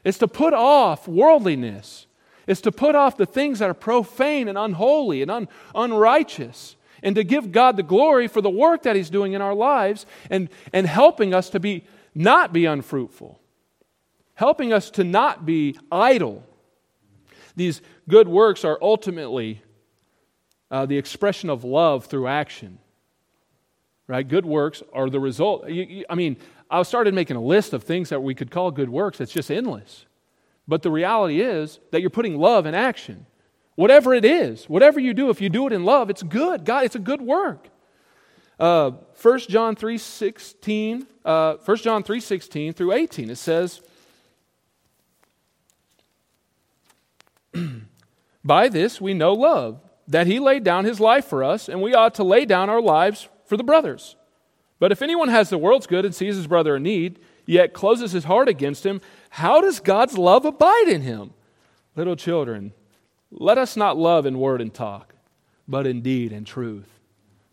[0.04, 2.05] It's to put off worldliness.
[2.46, 6.76] It's to put off the things that are profane and unholy and un- unrighteous.
[7.02, 10.06] And to give God the glory for the work that He's doing in our lives
[10.30, 13.38] and, and helping us to be not be unfruitful.
[14.34, 16.42] Helping us to not be idle.
[17.54, 19.62] These good works are ultimately
[20.70, 22.78] uh, the expression of love through action.
[24.06, 24.26] Right?
[24.26, 25.68] Good works are the result.
[25.68, 26.36] You, you, I mean,
[26.70, 29.20] I started making a list of things that we could call good works.
[29.20, 30.06] It's just endless.
[30.68, 33.26] But the reality is that you're putting love in action.
[33.76, 36.64] Whatever it is, whatever you do, if you do it in love, it's good.
[36.64, 37.68] God, it's a good work.
[38.58, 43.82] Uh, 1 John 3 16, uh, 1 John 3 16 through 18, it says,
[48.44, 51.94] By this we know love that he laid down his life for us, and we
[51.94, 54.16] ought to lay down our lives for the brothers.
[54.78, 58.12] But if anyone has the world's good and sees his brother in need, yet closes
[58.12, 61.32] his heart against him, how does God's love abide in him?
[61.94, 62.72] Little children,
[63.30, 65.14] let us not love in word and talk,
[65.66, 67.00] but in deed and truth.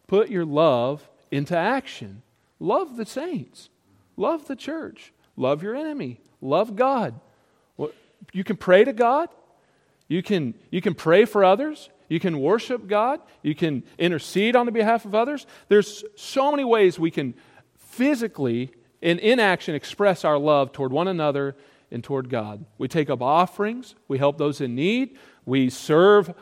[0.07, 2.21] Put your love into action.
[2.59, 3.69] Love the saints,
[4.15, 7.19] love the church, love your enemy, love God.
[8.31, 9.29] You can pray to God,
[10.07, 13.21] you can, you can pray for others, you can worship God.
[13.41, 15.47] You can intercede on the behalf of others.
[15.67, 17.33] There's so many ways we can
[17.75, 18.71] physically,
[19.04, 21.56] in inaction, express our love toward one another
[21.91, 22.66] and toward God.
[22.78, 23.95] We take up offerings.
[24.08, 25.18] We help those in need.
[25.45, 26.34] We serve,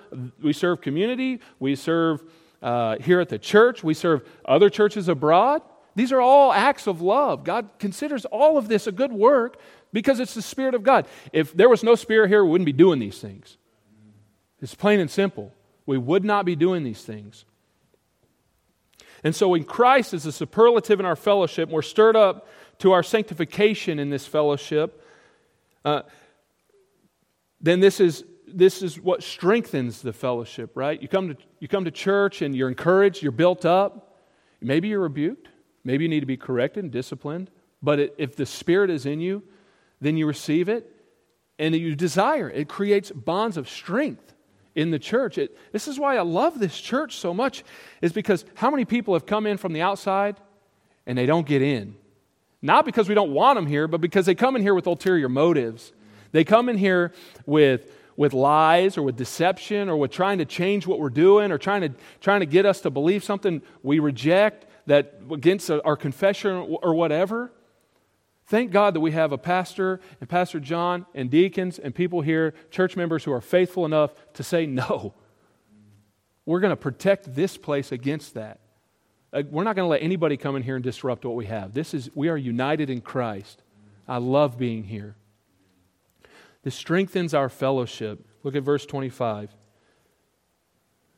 [0.41, 2.23] we serve community, we serve
[2.61, 5.63] uh, here at the church, we serve other churches abroad.
[5.95, 7.43] These are all acts of love.
[7.43, 9.59] God considers all of this a good work
[9.91, 11.07] because it's the Spirit of God.
[11.33, 13.57] If there was no Spirit here, we wouldn't be doing these things.
[14.61, 15.51] It's plain and simple.
[15.87, 17.45] We would not be doing these things.
[19.23, 22.47] And so, in Christ is a superlative in our fellowship, we're stirred up
[22.79, 25.03] to our sanctification in this fellowship.
[25.85, 26.01] Uh,
[27.59, 31.01] then this is this is what strengthens the fellowship, right?
[31.01, 34.19] You come to you come to church and you're encouraged, you're built up.
[34.61, 35.47] Maybe you're rebuked,
[35.83, 37.49] maybe you need to be corrected and disciplined.
[37.81, 39.43] But it, if the Spirit is in you,
[39.99, 40.91] then you receive it
[41.57, 42.49] and you desire.
[42.49, 44.33] It creates bonds of strength
[44.75, 45.37] in the church.
[45.37, 47.63] It, this is why I love this church so much,
[48.01, 50.37] is because how many people have come in from the outside
[51.05, 51.95] and they don't get in?
[52.61, 55.29] Not because we don't want them here, but because they come in here with ulterior
[55.29, 55.93] motives.
[56.31, 57.11] They come in here
[57.45, 61.57] with, with lies or with deception or with trying to change what we're doing or
[61.57, 61.91] trying to,
[62.21, 67.51] trying to get us to believe something we reject that against our confession or whatever.
[68.51, 72.53] Thank God that we have a pastor and Pastor John and deacons and people here,
[72.69, 75.13] church members who are faithful enough to say no.
[76.45, 78.59] We're going to protect this place against that.
[79.31, 81.73] Uh, we're not going to let anybody come in here and disrupt what we have.
[81.73, 83.63] This is we are united in Christ.
[84.05, 85.15] I love being here.
[86.63, 88.27] This strengthens our fellowship.
[88.43, 89.49] Look at verse 25.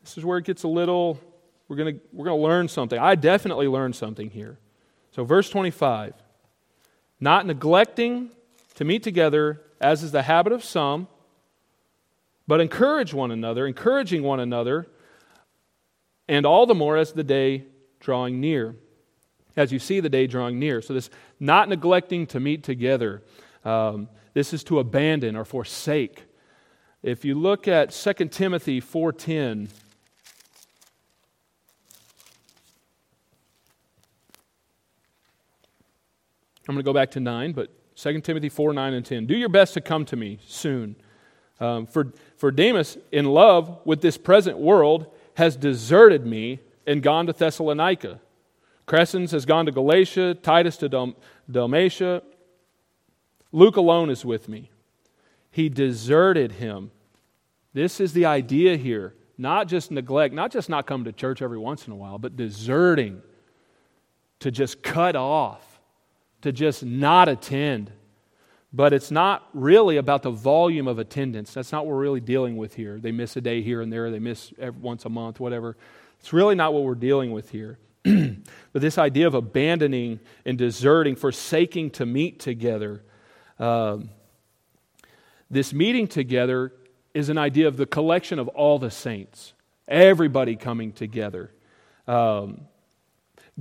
[0.04, 1.20] This is where it gets a little
[1.68, 3.00] we're going to we're going to learn something.
[3.00, 4.60] I definitely learned something here.
[5.10, 6.14] So verse 25
[7.24, 8.30] not neglecting
[8.76, 11.08] to meet together, as is the habit of some,
[12.46, 14.86] but encourage one another, encouraging one another,
[16.28, 17.64] and all the more as the day
[18.02, 18.76] drawing near.
[19.56, 20.82] As you see the day drawing near.
[20.82, 21.10] So, this
[21.40, 23.22] not neglecting to meet together,
[23.64, 26.26] um, this is to abandon or forsake.
[27.04, 29.70] If you look at 2 Timothy 4:10,
[36.68, 39.26] I'm going to go back to 9, but 2 Timothy 4 9 and 10.
[39.26, 40.96] Do your best to come to me soon.
[41.60, 47.28] Um, for, for Demas, in love with this present world, has deserted me and gone
[47.28, 48.20] to Thessalonica.
[48.88, 51.16] Crescens has gone to Galatia, Titus to Dal-
[51.50, 52.22] Dalmatia.
[53.52, 54.72] Luke alone is with me.
[55.52, 56.92] He deserted him.
[57.74, 59.14] This is the idea here.
[59.38, 62.36] Not just neglect, not just not come to church every once in a while, but
[62.36, 63.22] deserting
[64.40, 65.73] to just cut off
[66.44, 67.92] to just not attend.
[68.72, 71.54] But it's not really about the volume of attendance.
[71.54, 73.00] That's not what we're really dealing with here.
[73.00, 75.78] They miss a day here and there, they miss every, once a month, whatever.
[76.20, 77.78] It's really not what we're dealing with here.
[78.04, 83.04] but this idea of abandoning and deserting, forsaking to meet together,
[83.60, 84.10] um,
[85.50, 86.74] this meeting together
[87.14, 89.54] is an idea of the collection of all the saints,
[89.88, 91.52] everybody coming together.
[92.08, 92.62] Um,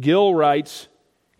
[0.00, 0.88] Gill writes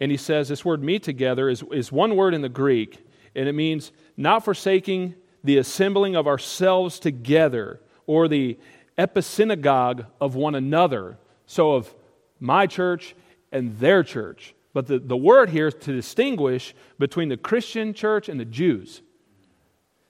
[0.01, 3.49] and he says this word meet together is, is one word in the Greek, and
[3.49, 5.15] it means not forsaking
[5.45, 8.59] the assembling of ourselves together or the
[8.99, 11.19] episynagogue of one another.
[11.47, 11.95] So, of
[12.41, 13.15] my church
[13.53, 14.55] and their church.
[14.73, 19.03] But the, the word here is to distinguish between the Christian church and the Jews.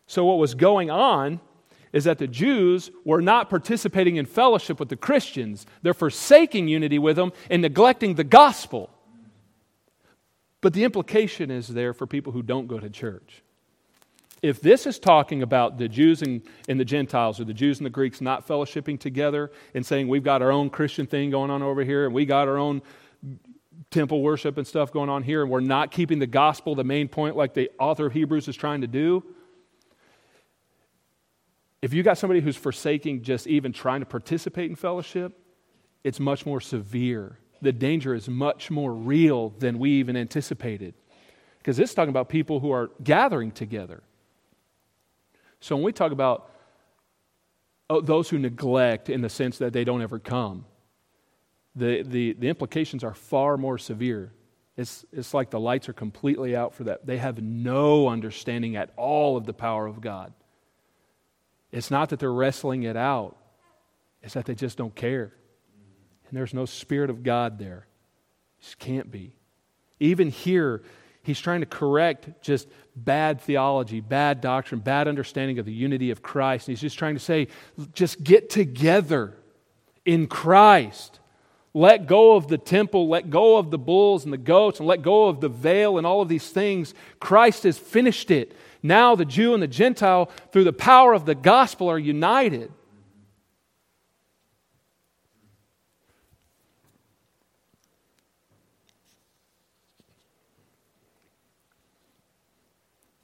[0.06, 1.40] So, what was going on
[1.92, 5.66] is that the Jews were not participating in fellowship with the Christians.
[5.82, 8.90] They're forsaking unity with them and neglecting the gospel.
[10.62, 13.42] But the implication is there for people who don't go to church.
[14.40, 17.86] If this is talking about the Jews and, and, the Gentiles, or the Jews and
[17.86, 21.62] the Greeks not fellowshipping together and saying we've got our own Christian thing going on
[21.62, 22.82] over here and we got our own
[23.90, 27.06] temple worship and stuff going on here and we're not keeping the gospel the main
[27.08, 29.22] point like the author of Hebrews is trying to do,
[31.80, 35.38] if you got somebody who's forsaking just even trying to participate in fellowship,
[36.04, 40.94] it's much more severe the danger is much more real than we even anticipated.
[41.58, 44.02] Because this is talking about people who are gathering together.
[45.60, 46.50] So when we talk about
[47.88, 50.64] oh, those who neglect in the sense that they don't ever come,
[51.76, 54.32] the, the, the implications are far more severe.
[54.76, 57.06] It's, it's like the lights are completely out for that.
[57.06, 60.32] They have no understanding at all of the power of God.
[61.70, 63.36] It's not that they're wrestling it out,
[64.20, 65.32] it's that they just don't care
[66.32, 67.86] and there's no Spirit of God there.
[68.62, 69.34] Just can't be.
[70.00, 70.82] Even here,
[71.22, 76.22] he's trying to correct just bad theology, bad doctrine, bad understanding of the unity of
[76.22, 76.68] Christ.
[76.68, 77.48] And he's just trying to say,
[77.92, 79.36] just get together
[80.06, 81.20] in Christ.
[81.74, 85.02] Let go of the temple, let go of the bulls and the goats, and let
[85.02, 86.94] go of the veil and all of these things.
[87.20, 88.56] Christ has finished it.
[88.82, 92.72] Now the Jew and the Gentile, through the power of the gospel, are united.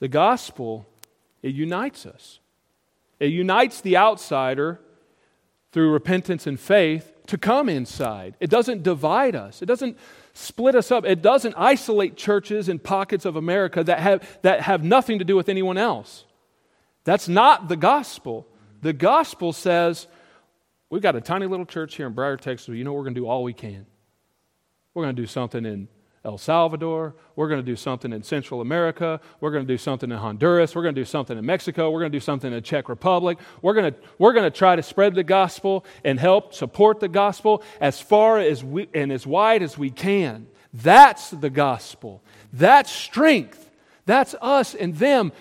[0.00, 0.86] The gospel,
[1.42, 2.40] it unites us.
[3.18, 4.80] It unites the outsider
[5.72, 8.36] through repentance and faith to come inside.
[8.40, 9.60] It doesn't divide us.
[9.60, 9.98] It doesn't
[10.32, 11.04] split us up.
[11.04, 15.36] It doesn't isolate churches in pockets of America that have, that have nothing to do
[15.36, 16.24] with anyone else.
[17.04, 18.46] That's not the gospel.
[18.80, 20.06] The gospel says,
[20.90, 22.68] we've got a tiny little church here in Briar, Texas.
[22.68, 23.86] You know, we're going to do all we can.
[24.94, 25.88] We're going to do something in
[26.24, 27.14] El Salvador.
[27.36, 29.20] We're going to do something in Central America.
[29.40, 30.74] We're going to do something in Honduras.
[30.74, 31.90] We're going to do something in Mexico.
[31.90, 33.38] We're going to do something in the Czech Republic.
[33.62, 37.08] We're going to, we're going to try to spread the gospel and help support the
[37.08, 40.46] gospel as far as we, and as wide as we can.
[40.74, 42.22] That's the gospel.
[42.52, 43.70] That's strength.
[44.06, 45.32] That's us and them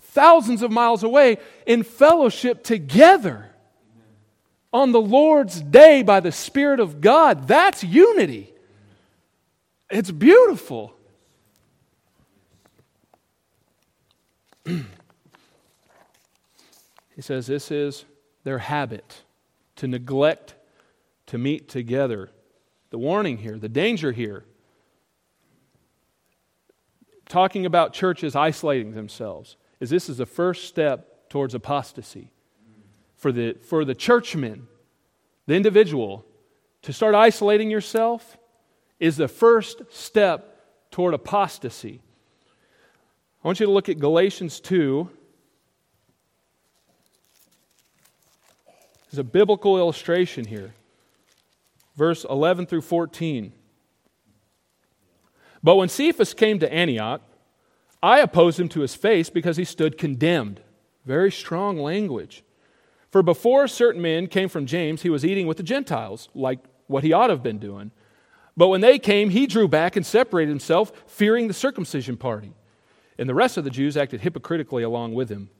[0.00, 3.46] thousands of miles away in fellowship together
[4.72, 7.48] on the Lord's day by the Spirit of God.
[7.48, 8.52] That's unity.
[9.90, 10.94] It's beautiful.
[14.66, 14.82] he
[17.20, 18.04] says this is
[18.44, 19.22] their habit
[19.76, 20.54] to neglect
[21.26, 22.30] to meet together.
[22.90, 24.44] The warning here, the danger here.
[27.28, 32.30] Talking about churches isolating themselves is this is the first step towards apostasy.
[33.16, 34.68] For the, for the churchman,
[35.46, 36.24] the individual,
[36.82, 38.36] to start isolating yourself
[39.00, 42.00] is the first step toward apostasy.
[43.42, 45.08] I want you to look at Galatians 2.
[49.10, 50.74] There's a biblical illustration here.
[51.96, 53.52] Verse 11 through 14.
[55.62, 57.22] But when Cephas came to Antioch,
[58.02, 60.60] I opposed him to his face because he stood condemned.
[61.04, 62.44] Very strong language.
[63.10, 67.02] For before certain men came from James, he was eating with the Gentiles, like what
[67.02, 67.90] he ought to have been doing.
[68.58, 72.52] But when they came, he drew back and separated himself, fearing the circumcision party.
[73.16, 75.50] And the rest of the Jews acted hypocritically along with him,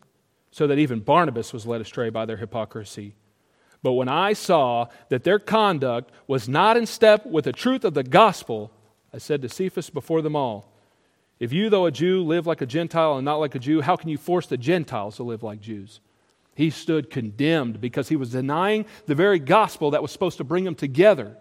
[0.50, 3.14] so that even Barnabas was led astray by their hypocrisy.
[3.84, 7.94] But when I saw that their conduct was not in step with the truth of
[7.94, 8.72] the gospel,
[9.14, 10.72] I said to Cephas before them all,
[11.38, 13.94] If you, though a Jew, live like a Gentile and not like a Jew, how
[13.94, 16.00] can you force the Gentiles to live like Jews?
[16.56, 20.64] He stood condemned because he was denying the very gospel that was supposed to bring
[20.64, 21.36] them together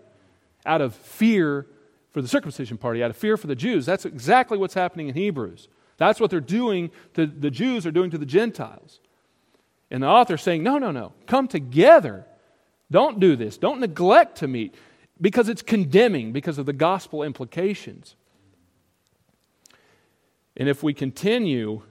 [0.68, 1.66] out of fear
[2.12, 3.86] for the circumcision party, out of fear for the Jews.
[3.86, 5.68] That's exactly what's happening in Hebrews.
[5.98, 9.00] That's what they're doing to the Jews are doing to the Gentiles.
[9.90, 11.14] And the author's saying, no, no, no.
[11.26, 12.26] Come together.
[12.92, 13.58] Don't do this.
[13.58, 14.76] Don't neglect to meet
[15.20, 18.16] because it's condemning because of the gospel implications.
[20.56, 21.84] And if we continue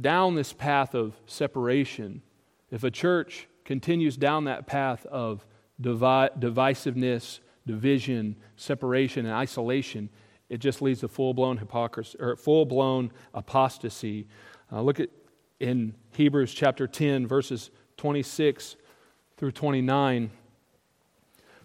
[0.00, 2.22] down this path of separation,
[2.70, 5.46] if a church continues down that path of
[5.80, 10.08] divi- divisiveness, division, separation, and isolation,
[10.48, 14.26] it just leads to full blown hypocrisy or full blown apostasy.
[14.72, 15.08] Uh, look at
[15.60, 18.76] in Hebrews chapter 10, verses 26
[19.36, 20.30] through 29.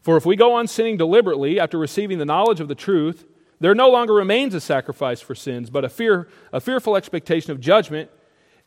[0.02, 3.26] For if we go on sinning deliberately after receiving the knowledge of the truth,
[3.60, 7.60] there no longer remains a sacrifice for sins, but a, fear, a fearful expectation of
[7.60, 8.10] judgment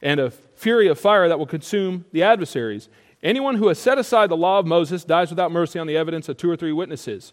[0.03, 2.89] and a fury of fire that will consume the adversaries.
[3.23, 6.29] Anyone who has set aside the law of Moses dies without mercy on the evidence
[6.29, 7.33] of two or three witnesses.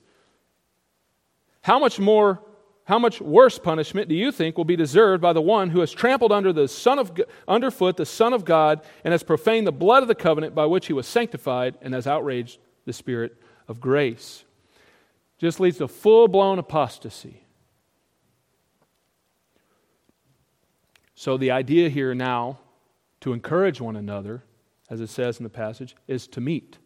[1.61, 2.41] How much more,
[2.85, 5.91] how much worse punishment do you think will be deserved by the one who has
[5.91, 10.03] trampled under the Son of, underfoot the Son of God and has profaned the blood
[10.03, 13.35] of the covenant by which he was sanctified and has outraged the Spirit
[13.67, 14.43] of grace?
[15.39, 17.45] Just leads to full blown apostasy.
[21.15, 22.59] So, the idea here now
[23.21, 24.43] to encourage one another
[24.89, 26.77] as it says in the passage, is to meet.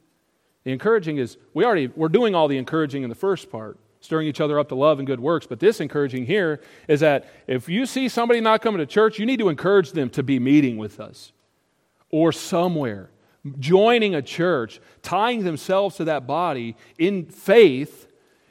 [0.64, 4.28] The encouraging is, we already, we're doing all the encouraging in the first part, stirring
[4.28, 5.46] each other up to love and good works.
[5.46, 9.26] But this encouraging here is that if you see somebody not coming to church, you
[9.26, 11.32] need to encourage them to be meeting with us
[12.10, 13.10] or somewhere,
[13.60, 18.08] joining a church, tying themselves to that body in faith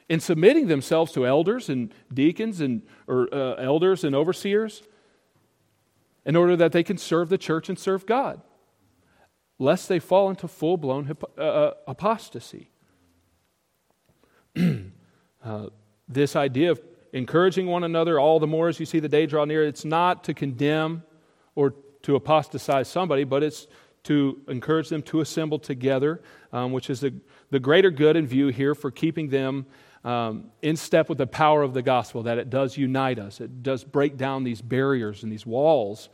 [0.09, 4.83] and submitting themselves to elders and deacons and or uh, elders and overseers
[6.25, 8.41] in order that they can serve the church and serve God
[9.59, 12.69] lest they fall into full blown uh, uh, apostasy.
[15.43, 15.67] uh,
[16.07, 16.81] this idea of
[17.11, 20.23] encouraging one another all the more as you see the day draw near, it's not
[20.23, 21.03] to condemn
[21.55, 23.67] or to apostatize somebody, but it's
[24.03, 27.13] to encourage them to assemble together, um, which is the,
[27.51, 29.65] the greater good in view here for keeping them
[30.03, 33.63] um, in step with the power of the gospel, that it does unite us, it
[33.63, 36.09] does break down these barriers and these walls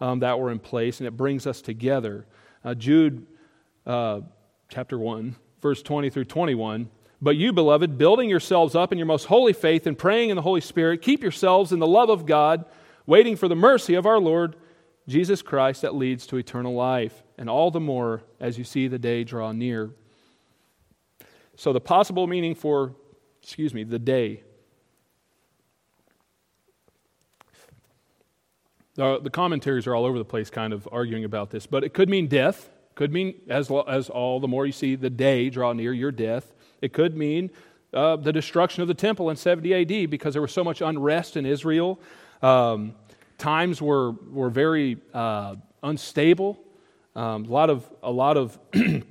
[0.00, 2.26] um, that were in place, and it brings us together.
[2.64, 3.26] Uh, Jude
[3.86, 4.20] uh,
[4.68, 6.88] chapter 1, verse 20 through 21.
[7.20, 10.42] But you, beloved, building yourselves up in your most holy faith and praying in the
[10.42, 12.64] Holy Spirit, keep yourselves in the love of God,
[13.06, 14.56] waiting for the mercy of our Lord
[15.06, 18.98] Jesus Christ that leads to eternal life, and all the more as you see the
[18.98, 19.90] day draw near.
[21.56, 22.94] So, the possible meaning for,
[23.42, 24.42] excuse me, the day.
[28.94, 31.94] The, the commentaries are all over the place, kind of arguing about this, but it
[31.94, 32.70] could mean death.
[32.94, 36.52] Could mean, as, as all the more you see the day draw near your death.
[36.80, 37.50] It could mean
[37.92, 41.36] uh, the destruction of the temple in 70 AD because there was so much unrest
[41.36, 41.98] in Israel.
[42.40, 42.94] Um,
[43.36, 46.58] times were, were very uh, unstable,
[47.16, 48.58] um, a lot of, a lot of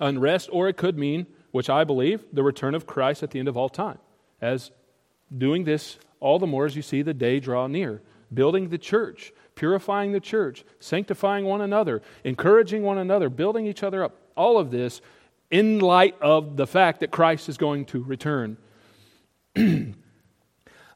[0.00, 3.48] unrest, or it could mean, which I believe, the return of Christ at the end
[3.48, 3.98] of all time,
[4.40, 4.70] as
[5.36, 8.02] doing this all the more as you see the day draw near,
[8.32, 14.04] building the church, purifying the church, sanctifying one another, encouraging one another, building each other
[14.04, 14.16] up.
[14.36, 15.00] All of this
[15.50, 18.56] in light of the fact that Christ is going to return.
[19.56, 19.94] um,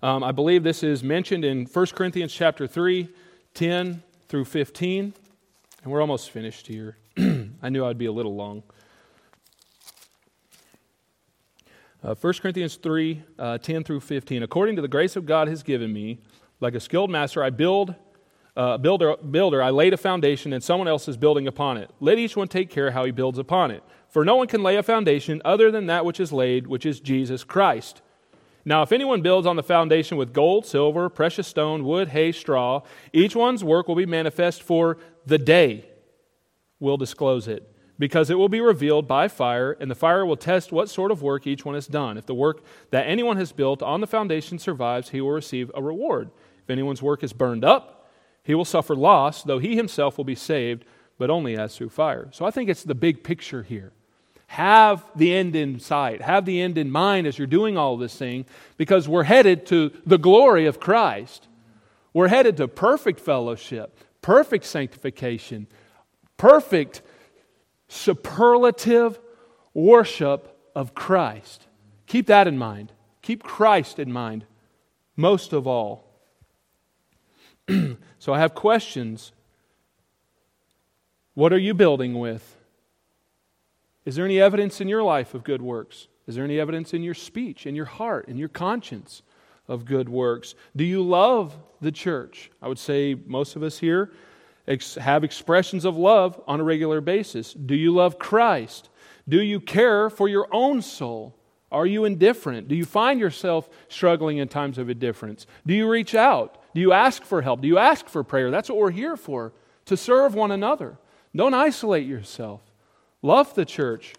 [0.03, 3.09] I believe this is mentioned in 1 Corinthians chapter 3,
[3.55, 5.14] 10 through 15.
[5.83, 6.99] And we're almost finished here.
[7.62, 8.62] I knew I'd be a little long.
[12.03, 14.43] Uh, 1 Corinthians 3, uh, 10 through 15.
[14.43, 16.18] According to the grace of God has given me,
[16.61, 17.95] like a skilled master, I build
[18.57, 21.91] uh, builder, builder, I laid a foundation and someone else is building upon it.
[22.01, 23.83] Let each one take care how he builds upon it.
[24.09, 27.01] For no one can lay a foundation other than that which is laid, which is
[27.01, 28.03] Jesus Christ.
[28.65, 32.83] Now, if anyone builds on the foundation with gold, silver, precious stone, wood, hay, straw,
[33.13, 35.87] each one's work will be manifest for the day
[36.79, 40.73] will disclose it, because it will be revealed by fire, and the fire will test
[40.73, 42.19] what sort of work each one has done.
[42.19, 45.83] If the work that anyone has built on the foundation survives, he will receive a
[45.83, 46.31] reward.
[46.71, 48.09] If anyone's work is burned up,
[48.45, 50.85] he will suffer loss, though he himself will be saved,
[51.18, 52.29] but only as through fire.
[52.31, 53.91] So I think it's the big picture here.
[54.47, 56.23] Have the end in sight.
[56.23, 58.47] Have the end in mind as you're doing all this thing
[58.77, 61.49] because we're headed to the glory of Christ.
[62.14, 65.66] We're headed to perfect fellowship, perfect sanctification,
[66.37, 67.03] perfect
[67.89, 69.18] superlative
[69.75, 71.66] worship of Christ.
[72.07, 72.93] Keep that in mind.
[73.23, 74.45] Keep Christ in mind
[75.16, 76.10] most of all.
[78.18, 79.33] so I have questions.
[81.35, 82.57] What are you building with?
[84.05, 86.09] Is there any evidence in your life of good works?
[86.27, 89.23] Is there any evidence in your speech, in your heart, in your conscience
[89.68, 90.55] of good works?
[90.75, 92.51] Do you love the church?
[92.62, 94.12] I would say most of us here
[95.01, 97.53] have expressions of love on a regular basis.
[97.53, 98.89] Do you love Christ?
[99.29, 101.35] Do you care for your own soul?
[101.73, 102.68] Are you indifferent?
[102.68, 105.47] Do you find yourself struggling in times of indifference?
[105.66, 106.60] Do you reach out?
[106.75, 107.61] Do you ask for help?
[107.61, 108.51] Do you ask for prayer?
[108.51, 109.53] That's what we're here for,
[109.87, 110.99] to serve one another.
[111.35, 112.61] Don't isolate yourself.
[113.23, 114.14] Love the church.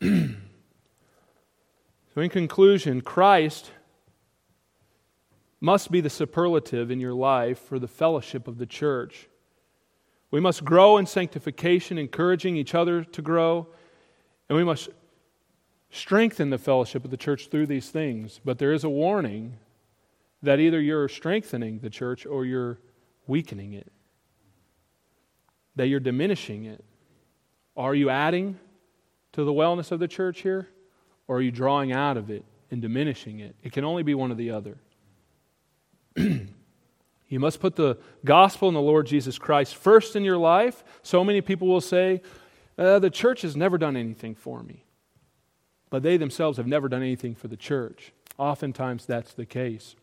[0.00, 0.36] so,
[2.16, 3.70] in conclusion, Christ
[5.60, 9.28] must be the superlative in your life for the fellowship of the church.
[10.30, 13.68] We must grow in sanctification, encouraging each other to grow,
[14.48, 14.90] and we must
[15.94, 18.40] strengthen the fellowship of the church through these things.
[18.44, 19.58] But there is a warning
[20.42, 22.78] that either you're strengthening the church or you're
[23.26, 23.90] weakening it
[25.76, 26.84] that you're diminishing it?
[27.76, 28.58] Are you adding
[29.32, 30.68] to the wellness of the church here?
[31.26, 33.56] Or are you drawing out of it and diminishing it?
[33.62, 34.78] It can only be one or the other.
[36.16, 40.84] you must put the gospel and the Lord Jesus Christ first in your life.
[41.02, 42.22] So many people will say,
[42.78, 44.83] uh, The church has never done anything for me.
[45.94, 48.12] But they themselves have never done anything for the church.
[48.36, 49.94] Oftentimes that's the case.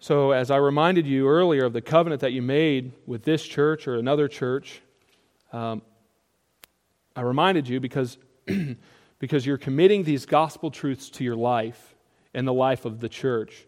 [0.00, 3.86] So, as I reminded you earlier of the covenant that you made with this church
[3.86, 4.80] or another church,
[5.52, 5.82] um,
[7.14, 8.16] I reminded you because,
[9.18, 11.94] because you're committing these gospel truths to your life
[12.32, 13.66] and the life of the church.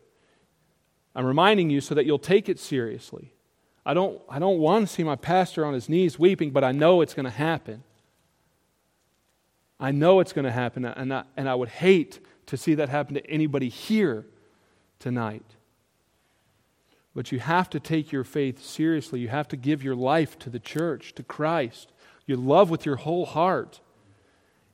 [1.15, 3.35] I'm reminding you so that you'll take it seriously.
[3.85, 6.73] I don't, I don't want to see my pastor on his knees weeping, but I
[6.73, 7.85] know it's going to happen.
[9.81, 12.91] I know it's going to happen, and I, and I would hate to see that
[12.91, 14.27] happen to anybody here
[14.99, 15.57] tonight.
[17.15, 19.21] But you have to take your faith seriously.
[19.21, 21.93] You have to give your life to the church, to Christ.
[22.27, 23.81] You love with your whole heart.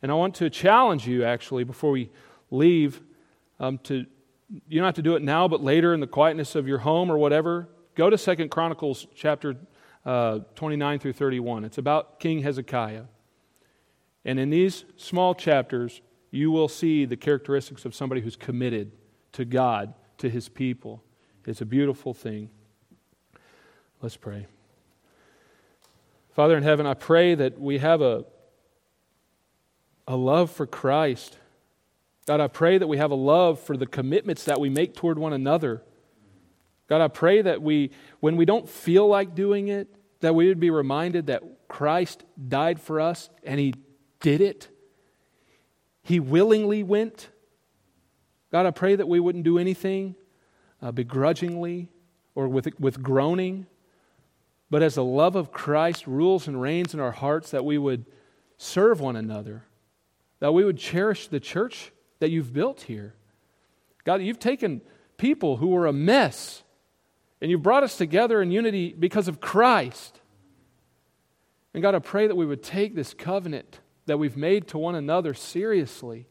[0.02, 2.10] And I want to challenge you, actually, before we
[2.50, 3.00] leave,
[3.60, 4.06] um, to
[4.68, 7.10] you don't have to do it now, but later in the quietness of your home
[7.10, 7.68] or whatever.
[7.96, 9.56] Go to Second Chronicles chapter
[10.04, 11.64] uh, 29 through 31.
[11.64, 13.04] It's about King Hezekiah.
[14.26, 16.02] And in these small chapters,
[16.32, 18.90] you will see the characteristics of somebody who's committed
[19.32, 21.02] to God, to his people
[21.46, 22.50] It's a beautiful thing.
[24.02, 24.48] Let's pray.
[26.32, 28.24] Father in heaven, I pray that we have a,
[30.08, 31.38] a love for Christ.
[32.26, 35.20] God, I pray that we have a love for the commitments that we make toward
[35.20, 35.82] one another.
[36.88, 40.58] God, I pray that we, when we don't feel like doing it, that we would
[40.58, 43.72] be reminded that Christ died for us and He
[44.20, 44.68] did it.
[46.02, 47.28] He willingly went.
[48.52, 50.14] God, I pray that we wouldn't do anything
[50.80, 51.88] uh, begrudgingly
[52.34, 53.66] or with, with groaning,
[54.70, 58.06] but as the love of Christ rules and reigns in our hearts, that we would
[58.56, 59.64] serve one another,
[60.40, 63.14] that we would cherish the church that you've built here.
[64.04, 64.82] God, you've taken
[65.16, 66.62] people who were a mess
[67.40, 70.20] and you've brought us together in unity because of Christ.
[71.74, 74.94] And God, I pray that we would take this covenant that we've made to one
[74.94, 76.26] another seriously.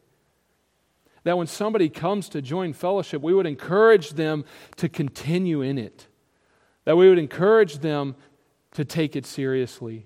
[1.24, 4.46] That when somebody comes to join fellowship, we would encourage them
[4.78, 6.08] to continue in it.
[6.86, 8.16] That we would encourage them
[8.74, 10.06] to take it seriously,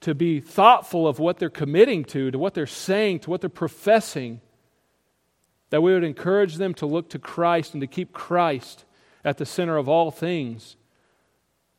[0.00, 3.50] to be thoughtful of what they're committing to, to what they're saying, to what they're
[3.50, 4.40] professing.
[5.70, 8.84] That we would encourage them to look to Christ and to keep Christ
[9.24, 10.76] at the center of all things.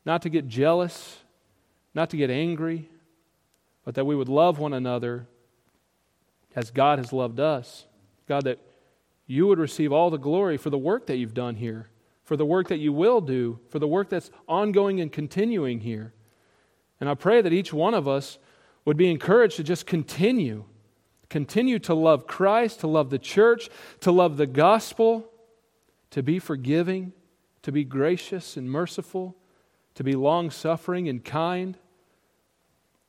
[0.05, 1.17] Not to get jealous,
[1.93, 2.89] not to get angry,
[3.83, 5.27] but that we would love one another
[6.55, 7.85] as God has loved us.
[8.27, 8.59] God, that
[9.25, 11.89] you would receive all the glory for the work that you've done here,
[12.23, 16.13] for the work that you will do, for the work that's ongoing and continuing here.
[16.99, 18.37] And I pray that each one of us
[18.85, 20.65] would be encouraged to just continue.
[21.29, 23.69] Continue to love Christ, to love the church,
[24.01, 25.29] to love the gospel,
[26.09, 27.13] to be forgiving,
[27.61, 29.35] to be gracious and merciful,
[29.95, 31.77] to be long suffering and kind.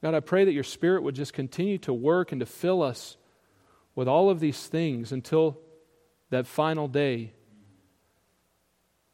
[0.03, 3.17] God, I pray that your Spirit would just continue to work and to fill us
[3.95, 5.59] with all of these things until
[6.31, 7.33] that final day.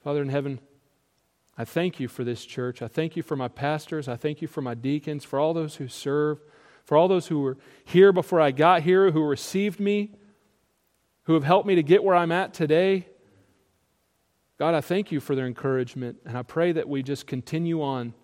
[0.02, 0.60] Father in heaven,
[1.58, 2.80] I thank you for this church.
[2.80, 4.08] I thank you for my pastors.
[4.08, 6.40] I thank you for my deacons, for all those who serve,
[6.84, 10.12] for all those who were here before I got here, who received me,
[11.24, 13.08] who have helped me to get where I'm at today.
[14.58, 18.14] God, I thank you for their encouragement, and I pray that we just continue on.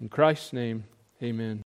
[0.00, 0.84] In Christ's name,
[1.22, 1.64] amen.